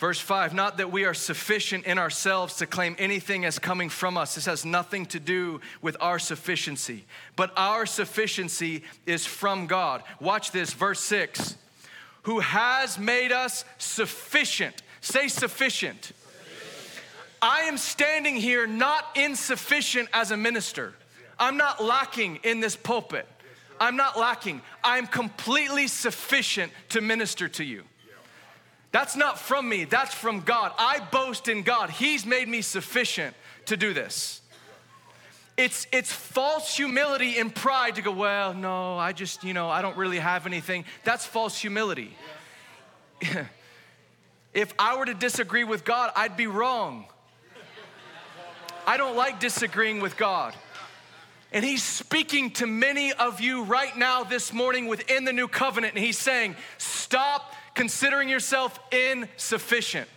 [0.00, 4.16] Verse 5 Not that we are sufficient in ourselves to claim anything as coming from
[4.16, 4.34] us.
[4.34, 7.04] This has nothing to do with our sufficiency,
[7.36, 10.02] but our sufficiency is from God.
[10.18, 11.54] Watch this, verse 6
[12.22, 14.82] Who has made us sufficient.
[15.02, 16.12] Say sufficient.
[17.42, 20.94] I am standing here not insufficient as a minister.
[21.38, 23.26] I'm not lacking in this pulpit.
[23.80, 24.60] I'm not lacking.
[24.84, 27.84] I'm completely sufficient to minister to you.
[28.92, 30.72] That's not from me, that's from God.
[30.76, 31.90] I boast in God.
[31.90, 33.34] He's made me sufficient
[33.66, 34.40] to do this.
[35.56, 39.82] It's, it's false humility and pride to go, well, no, I just, you know, I
[39.82, 40.84] don't really have anything.
[41.04, 42.16] That's false humility.
[44.54, 47.06] if I were to disagree with God, I'd be wrong.
[48.90, 50.52] I don't like disagreeing with God.
[51.52, 55.94] And he's speaking to many of you right now this morning within the new covenant,
[55.94, 60.08] and he's saying, Stop considering yourself insufficient.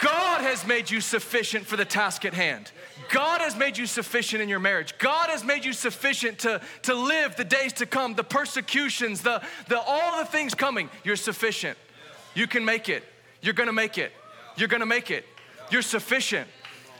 [0.00, 2.72] God has made you sufficient for the task at hand.
[3.10, 4.96] God has made you sufficient in your marriage.
[4.96, 9.42] God has made you sufficient to, to live the days to come, the persecutions, the,
[9.68, 10.88] the all the things coming.
[11.04, 11.76] You're sufficient.
[12.34, 13.04] You can make it.
[13.42, 14.10] You're gonna make it.
[14.56, 15.26] You're gonna make it.
[15.70, 16.48] You're sufficient.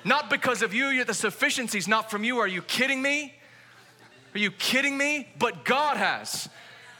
[0.08, 2.38] Not because of you, the sufficiency is not from you.
[2.38, 3.34] Are you kidding me?
[4.34, 5.28] Are you kidding me?
[5.38, 6.48] But God has.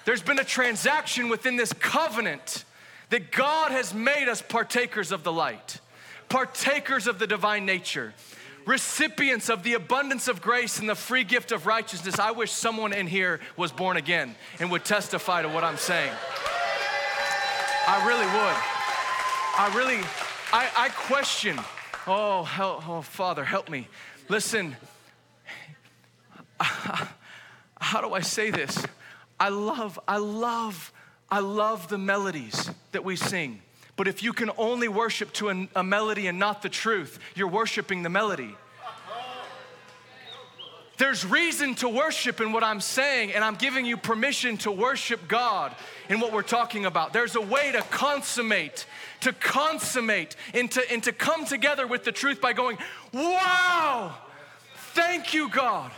[0.05, 2.65] There's been a transaction within this covenant
[3.09, 5.81] that God has made us partakers of the light,
[6.29, 8.13] partakers of the divine nature,
[8.67, 12.19] recipients of the abundance of grace and the free gift of righteousness.
[12.19, 16.13] I wish someone in here was born again and would testify to what I'm saying.
[17.87, 18.57] I really would.
[19.57, 20.05] I really,
[20.53, 21.59] I, I question
[22.07, 23.89] Oh, help, oh, Father, help me.
[24.29, 24.77] Listen,
[26.61, 28.85] how do I say this?
[29.41, 30.93] I love, I love,
[31.31, 33.63] I love the melodies that we sing.
[33.97, 37.49] But if you can only worship to a, a melody and not the truth, you're
[37.49, 38.57] worshiping the melody.
[40.99, 45.29] There's reason to worship in what I'm saying, and I'm giving you permission to worship
[45.29, 45.73] God
[46.09, 47.13] in what we're talking about.
[47.13, 48.85] There's a way to consummate,
[49.21, 52.79] to consummate, and to, and to come together with the truth by going,
[53.15, 54.13] Wow,
[54.93, 55.93] thank you, God.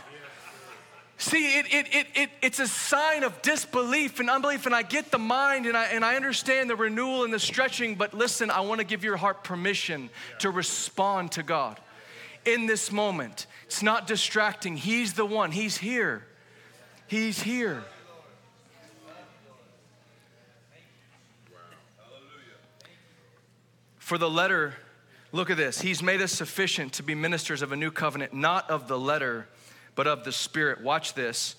[1.17, 5.09] See, it, it, it, it, it's a sign of disbelief and unbelief, and I get
[5.11, 8.61] the mind and I, and I understand the renewal and the stretching, but listen, I
[8.61, 11.79] want to give your heart permission to respond to God
[12.45, 13.47] in this moment.
[13.71, 14.75] It's not distracting.
[14.75, 16.27] He's the one, He's here.
[17.07, 17.85] He's here.
[23.97, 24.73] For the letter,
[25.31, 25.79] look at this.
[25.79, 29.47] He's made us sufficient to be ministers of a new covenant, not of the letter,
[29.95, 30.81] but of the Spirit.
[30.81, 31.55] Watch this.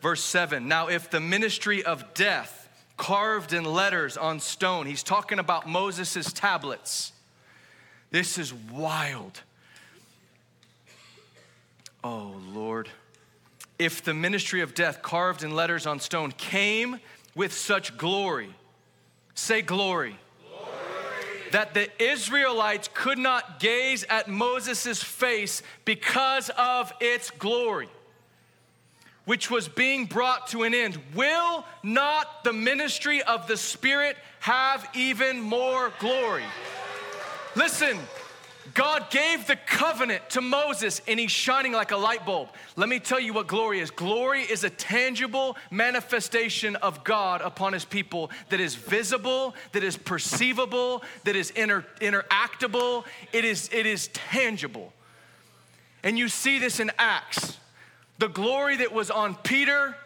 [0.00, 5.38] Verse 7 Now, if the ministry of death, carved in letters on stone, he's talking
[5.38, 7.12] about Moses' tablets.
[8.10, 9.42] This is wild.
[12.04, 12.88] Oh, Lord.
[13.78, 16.98] If the ministry of death carved in letters on stone came
[17.34, 18.54] with such glory,
[19.34, 20.16] Say glory.
[21.52, 27.88] That the Israelites could not gaze at Moses' face because of its glory,
[29.26, 30.98] which was being brought to an end.
[31.14, 36.44] Will not the ministry of the Spirit have even more glory?
[37.54, 37.98] Listen,
[38.74, 42.48] God gave the covenant to Moses and he's shining like a light bulb.
[42.76, 43.90] Let me tell you what glory is.
[43.90, 49.96] Glory is a tangible manifestation of God upon his people that is visible, that is
[49.96, 53.04] perceivable, that is inter- interactable.
[53.32, 54.92] It is, it is tangible.
[56.02, 57.58] And you see this in Acts.
[58.18, 59.96] The glory that was on Peter,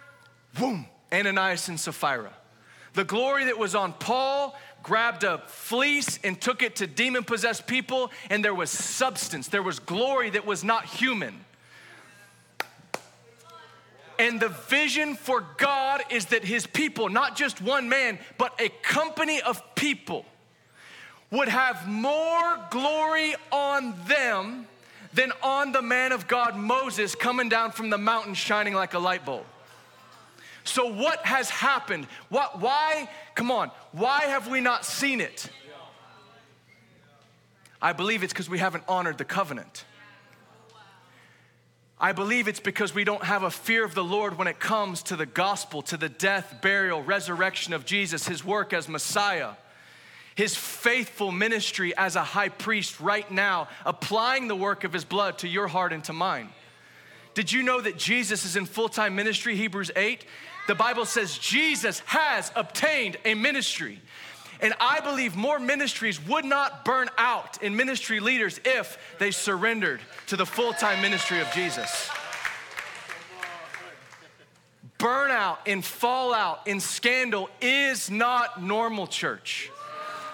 [0.59, 2.33] boom, Ananias and Sapphira.
[2.95, 7.67] The glory that was on Paul, grabbed a fleece and took it to demon possessed
[7.67, 11.45] people, and there was substance, there was glory that was not human.
[14.17, 18.69] And the vision for God is that his people, not just one man, but a
[18.85, 20.25] company of people,
[21.33, 24.69] would have more glory on them
[25.13, 29.01] than on the man of God, Moses, coming down from the mountain shining like a
[29.01, 29.45] light bulb.
[30.69, 32.07] So, what has happened?
[32.29, 35.49] What, why, come on, why have we not seen it?
[37.81, 39.85] I believe it's because we haven't honored the covenant.
[41.99, 45.03] I believe it's because we don't have a fear of the Lord when it comes
[45.05, 49.53] to the gospel, to the death, burial, resurrection of Jesus, his work as Messiah,
[50.35, 55.39] his faithful ministry as a high priest right now, applying the work of his blood
[55.39, 56.51] to your heart and to mine.
[57.33, 59.57] Did you know that Jesus is in full time ministry?
[59.57, 60.25] Hebrews 8
[60.67, 64.01] the Bible says Jesus has obtained a ministry.
[64.61, 70.01] And I believe more ministries would not burn out in ministry leaders if they surrendered
[70.29, 72.11] to the full time ministry of Jesus.
[74.99, 79.71] Burnout and fallout and scandal is not normal, church.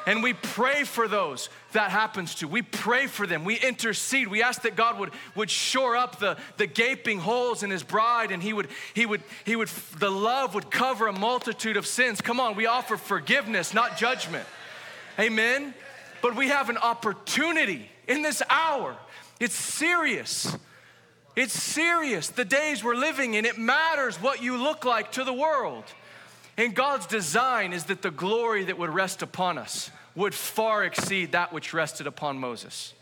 [0.07, 2.49] And we pray for those that happens to.
[2.49, 3.45] We pray for them.
[3.45, 4.29] We intercede.
[4.29, 8.33] We ask that God would, would shore up the, the gaping holes in his bride
[8.33, 12.21] and he would, he would, he would, the love would cover a multitude of sins.
[12.21, 14.47] Come on, we offer forgiveness, not judgment.
[15.21, 15.75] Amen.
[16.21, 18.97] But we have an opportunity in this hour.
[19.39, 20.57] It's serious.
[21.35, 22.29] It's serious.
[22.29, 25.85] The days we're living in, it matters what you look like to the world.
[26.57, 31.33] And God's design is that the glory that would rest upon us would far exceed
[31.33, 32.93] that which rested upon Moses.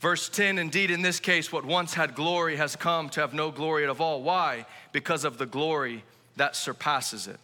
[0.00, 3.50] Verse 10 Indeed, in this case, what once had glory has come to have no
[3.50, 4.22] glory at all.
[4.22, 4.66] Why?
[4.92, 6.04] Because of the glory
[6.36, 7.40] that surpasses it.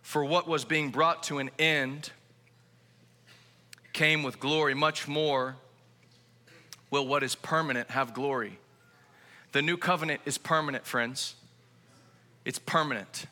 [0.00, 2.10] For what was being brought to an end
[3.92, 5.56] came with glory, much more
[6.92, 8.60] will what is permanent have glory.
[9.50, 11.34] The new covenant is permanent, friends.
[12.44, 13.26] It's permanent.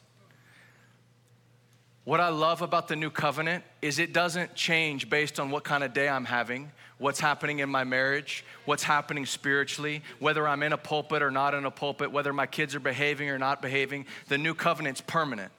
[2.05, 5.85] What I love about the new covenant is it doesn't change based on what kind
[5.85, 10.73] of day I'm having, what's happening in my marriage, what's happening spiritually, whether I'm in
[10.73, 14.07] a pulpit or not in a pulpit, whether my kids are behaving or not behaving.
[14.29, 15.53] The new covenant's permanent.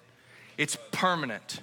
[0.57, 1.61] It's permanent.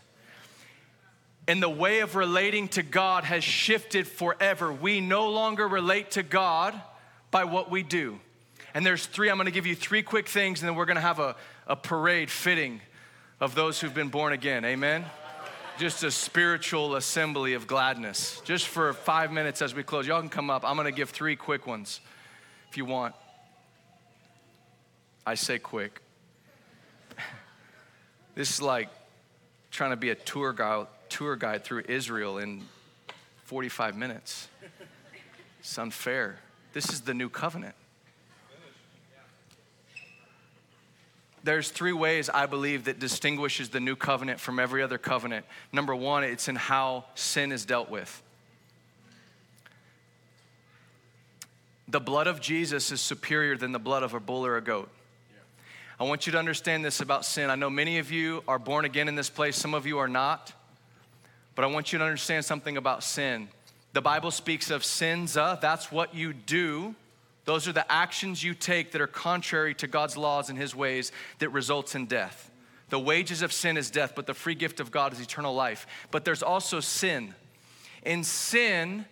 [1.49, 4.73] And the way of relating to God has shifted forever.
[4.73, 6.81] We no longer relate to God
[7.31, 8.21] by what we do.
[8.75, 11.19] And there's three, I'm gonna give you three quick things, and then we're gonna have
[11.19, 11.35] a,
[11.67, 12.83] a parade fitting
[13.41, 14.65] of those who've been born again.
[14.65, 15.05] Amen?
[15.79, 18.43] Just a spiritual assembly of gladness.
[18.45, 20.07] Just for five minutes as we close.
[20.07, 20.65] Y'all can come up.
[20.65, 22.01] I'm to give three quick ones
[22.69, 23.15] if you want.
[25.25, 26.03] I say quick.
[28.35, 28.89] this is like
[29.71, 32.65] trying to be a tour guide, tour guide through Israel in
[33.45, 34.49] 45 minutes.
[35.61, 36.39] It's unfair.
[36.73, 37.75] This is the new covenant.
[41.49, 45.47] there's three ways I believe that distinguishes the new covenant from every other covenant.
[45.73, 48.23] Number one, it's in how sin is dealt with.
[51.89, 54.91] The blood of Jesus is superior than the blood of a bull or a goat.
[55.99, 57.49] I want you to understand this about sin.
[57.49, 60.07] I know many of you are born again in this place, some of you are
[60.07, 60.53] not.
[61.59, 63.49] But I want you to understand something about sin.
[63.93, 66.95] The Bible speaks of sins, uh, that's what you do
[67.47, 71.13] those are the actions you take that are contrary to God's laws and his ways
[71.39, 72.51] that results in death.
[72.91, 75.87] The wages of sin is death, but the free gift of God is eternal life.
[76.11, 77.35] But there's also sin.
[78.03, 79.07] And sin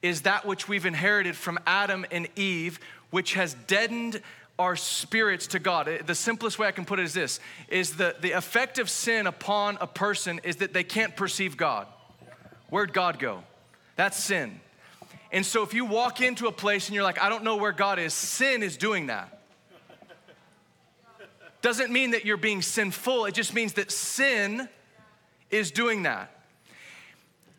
[0.00, 2.80] is that which we've inherited from Adam and Eve,
[3.10, 4.22] which has deadened
[4.58, 5.88] our spirits to God.
[5.88, 8.88] Uh, the simplest way I can put it is this is the, the effect of
[8.88, 11.86] sin upon a person is that they can't perceive God.
[12.70, 13.42] Where'd God go?
[13.96, 14.60] That's sin.
[15.30, 17.72] And so if you walk into a place and you're like, I don't know where
[17.72, 19.42] God is, sin is doing that.
[21.60, 24.68] doesn't mean that you're being sinful, it just means that sin
[25.50, 26.30] is doing that.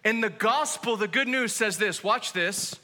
[0.05, 2.75] In the gospel, the good news says this watch this.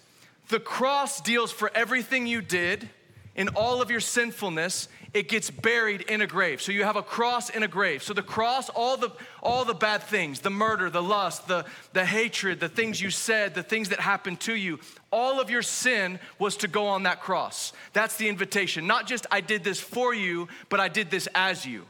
[0.50, 2.90] The cross deals for everything you did
[3.36, 6.62] in all of your sinfulness it gets buried in a grave.
[6.62, 8.02] So you have a cross in a grave.
[8.02, 9.12] So the cross all the
[9.42, 13.54] all the bad things the murder the lust the the hatred the things you said
[13.54, 14.80] the things that happened to you
[15.12, 17.74] all of your sin was to go on that cross.
[17.94, 18.88] That's the invitation.
[18.88, 21.86] Not just i did this for you but i did this as you.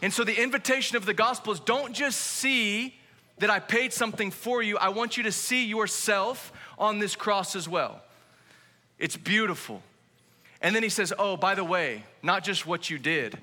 [0.00, 2.94] And so the invitation of the gospel is don't just see
[3.38, 4.78] that i paid something for you.
[4.78, 8.00] I want you to see yourself on this cross as well.
[8.98, 9.82] It's beautiful
[10.62, 13.36] and then he says, Oh, by the way, not just what you did,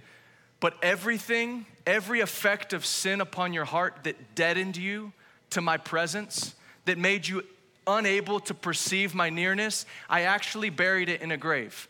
[0.59, 5.11] but everything, every effect of sin upon your heart that deadened you
[5.51, 6.55] to my presence,
[6.86, 7.43] that made you
[7.86, 11.88] unable to perceive my nearness, I actually buried it in a grave.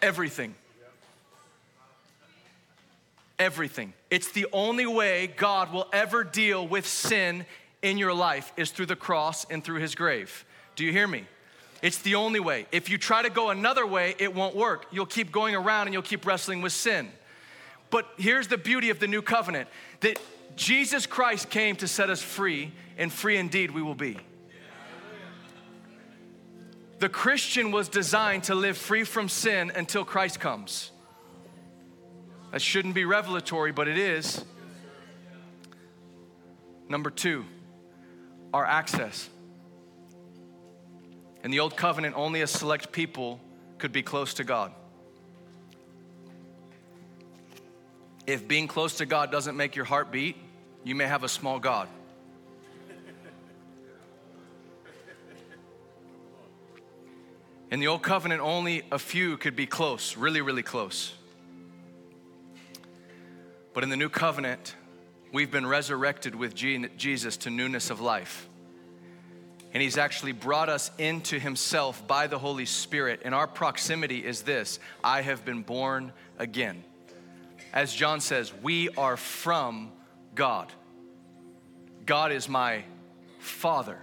[0.00, 0.54] Everything.
[3.38, 3.92] Everything.
[4.10, 7.46] It's the only way God will ever deal with sin
[7.82, 10.44] in your life is through the cross and through his grave.
[10.76, 11.26] Do you hear me?
[11.84, 12.64] It's the only way.
[12.72, 14.86] If you try to go another way, it won't work.
[14.90, 17.10] You'll keep going around and you'll keep wrestling with sin.
[17.90, 19.68] But here's the beauty of the new covenant
[20.00, 20.18] that
[20.56, 24.16] Jesus Christ came to set us free, and free indeed we will be.
[27.00, 30.90] The Christian was designed to live free from sin until Christ comes.
[32.50, 34.42] That shouldn't be revelatory, but it is.
[36.88, 37.44] Number two,
[38.54, 39.28] our access.
[41.44, 43.38] In the Old Covenant, only a select people
[43.76, 44.72] could be close to God.
[48.26, 50.36] If being close to God doesn't make your heart beat,
[50.84, 51.86] you may have a small God.
[57.70, 61.12] In the Old Covenant, only a few could be close, really, really close.
[63.74, 64.76] But in the New Covenant,
[65.30, 68.48] we've been resurrected with Jesus to newness of life
[69.74, 73.22] and He's actually brought us into Himself by the Holy Spirit.
[73.24, 76.84] And our proximity is this I have been born again.
[77.72, 79.90] As John says, we are from
[80.36, 80.72] God.
[82.06, 82.84] God is my
[83.40, 83.98] Father.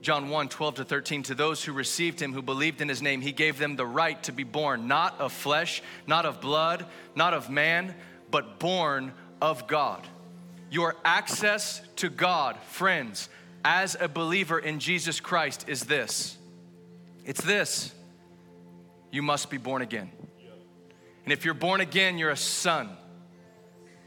[0.00, 1.24] John 1 12 to 13.
[1.24, 4.20] To those who received him, who believed in his name, he gave them the right
[4.22, 7.94] to be born, not of flesh, not of blood, not of man,
[8.30, 10.06] but born of God.
[10.70, 13.28] Your access to God, friends,
[13.64, 16.38] as a believer in Jesus Christ is this
[17.24, 17.94] it's this
[19.10, 20.10] you must be born again.
[21.24, 22.90] And if you're born again, you're a son,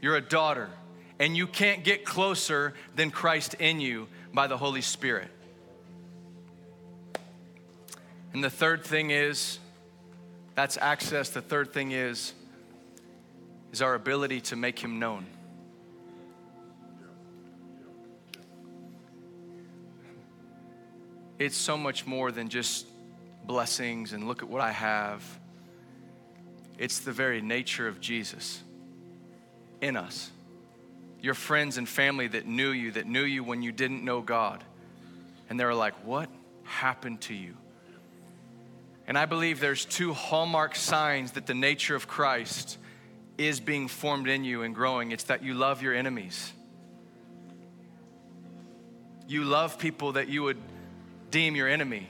[0.00, 0.68] you're a daughter,
[1.18, 5.28] and you can't get closer than Christ in you by the Holy Spirit.
[8.32, 9.58] And the third thing is
[10.54, 11.30] that's access.
[11.30, 12.34] The third thing is
[13.72, 15.26] is our ability to make him known.
[21.38, 22.86] It's so much more than just
[23.44, 25.22] blessings and look at what I have.
[26.78, 28.62] It's the very nature of Jesus
[29.80, 30.30] in us.
[31.20, 34.62] Your friends and family that knew you, that knew you when you didn't know God.
[35.48, 36.28] And they were like, What
[36.64, 37.56] happened to you?
[39.06, 42.78] And I believe there's two hallmark signs that the nature of Christ
[43.36, 45.12] is being formed in you and growing.
[45.12, 46.52] It's that you love your enemies.
[49.26, 50.58] You love people that you would
[51.34, 52.06] deem your enemy.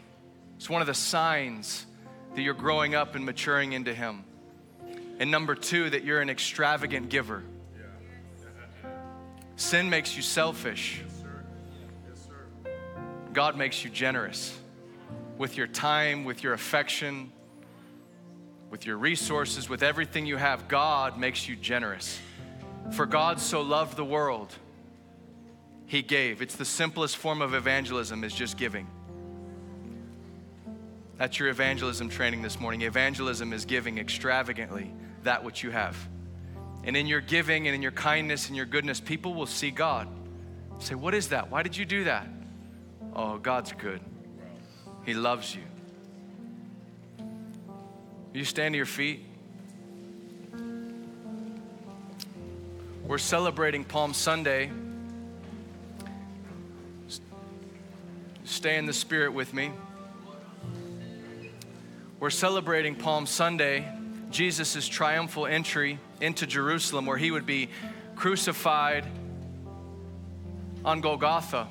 [0.59, 1.87] It's one of the signs
[2.35, 4.23] that you're growing up and maturing into Him.
[5.19, 7.43] And number two, that you're an extravagant giver.
[9.57, 11.03] Sin makes you selfish.
[13.33, 14.59] God makes you generous
[15.39, 17.33] with your time, with your affection,
[18.69, 20.69] with your resources, with everything you have.
[20.69, 22.21] God makes you generous.
[22.93, 24.53] For God so loved the world,
[25.87, 26.43] He gave.
[26.43, 28.87] It's the simplest form of evangelism, is just giving.
[31.17, 32.83] That's your evangelism training this morning.
[32.83, 34.91] Evangelism is giving extravagantly
[35.23, 35.97] that which you have.
[36.83, 40.09] And in your giving and in your kindness and your goodness, people will see God.
[40.79, 41.51] Say, What is that?
[41.51, 42.27] Why did you do that?
[43.15, 44.01] Oh, God's good.
[45.07, 45.63] He loves you.
[48.33, 49.25] You stand to your feet.
[53.07, 54.71] We're celebrating Palm Sunday.
[58.45, 59.71] Stay in the spirit with me.
[62.25, 63.87] We're celebrating Palm Sunday,
[64.31, 67.69] Jesus' triumphal entry into Jerusalem, where he would be
[68.17, 69.05] crucified
[70.87, 71.69] on Golgotha.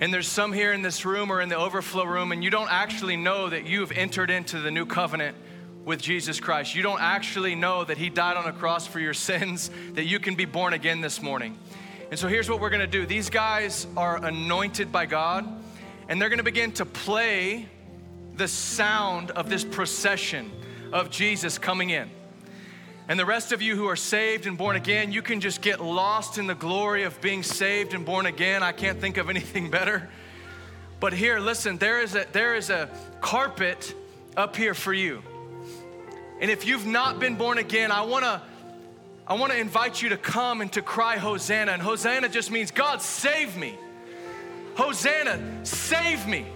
[0.00, 2.72] And there's some here in this room or in the overflow room, and you don't
[2.72, 5.36] actually know that you've entered into the new covenant
[5.84, 6.74] with Jesus Christ.
[6.74, 10.18] You don't actually know that He died on a cross for your sins, that you
[10.18, 11.58] can be born again this morning.
[12.10, 15.46] And so here's what we're gonna do these guys are anointed by God,
[16.08, 17.68] and they're gonna begin to play
[18.36, 20.50] the sound of this procession
[20.92, 22.10] of Jesus coming in.
[23.08, 25.80] And the rest of you who are saved and born again, you can just get
[25.80, 28.62] lost in the glory of being saved and born again.
[28.62, 30.08] I can't think of anything better.
[30.98, 32.88] But here, listen, there is a, there is a
[33.20, 33.94] carpet
[34.36, 35.22] up here for you.
[36.40, 38.42] And if you've not been born again, I wanna,
[39.26, 41.72] I wanna invite you to come and to cry Hosanna.
[41.72, 43.78] And Hosanna just means, God, save me.
[44.74, 46.46] Hosanna, save me.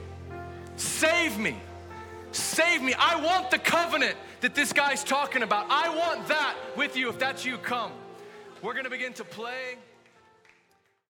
[0.76, 1.56] Save me.
[2.32, 2.94] Save me.
[2.98, 5.66] I want the covenant that this guy's talking about.
[5.68, 7.08] I want that with you.
[7.08, 7.92] If that's you, come.
[8.62, 9.76] We're gonna begin to play.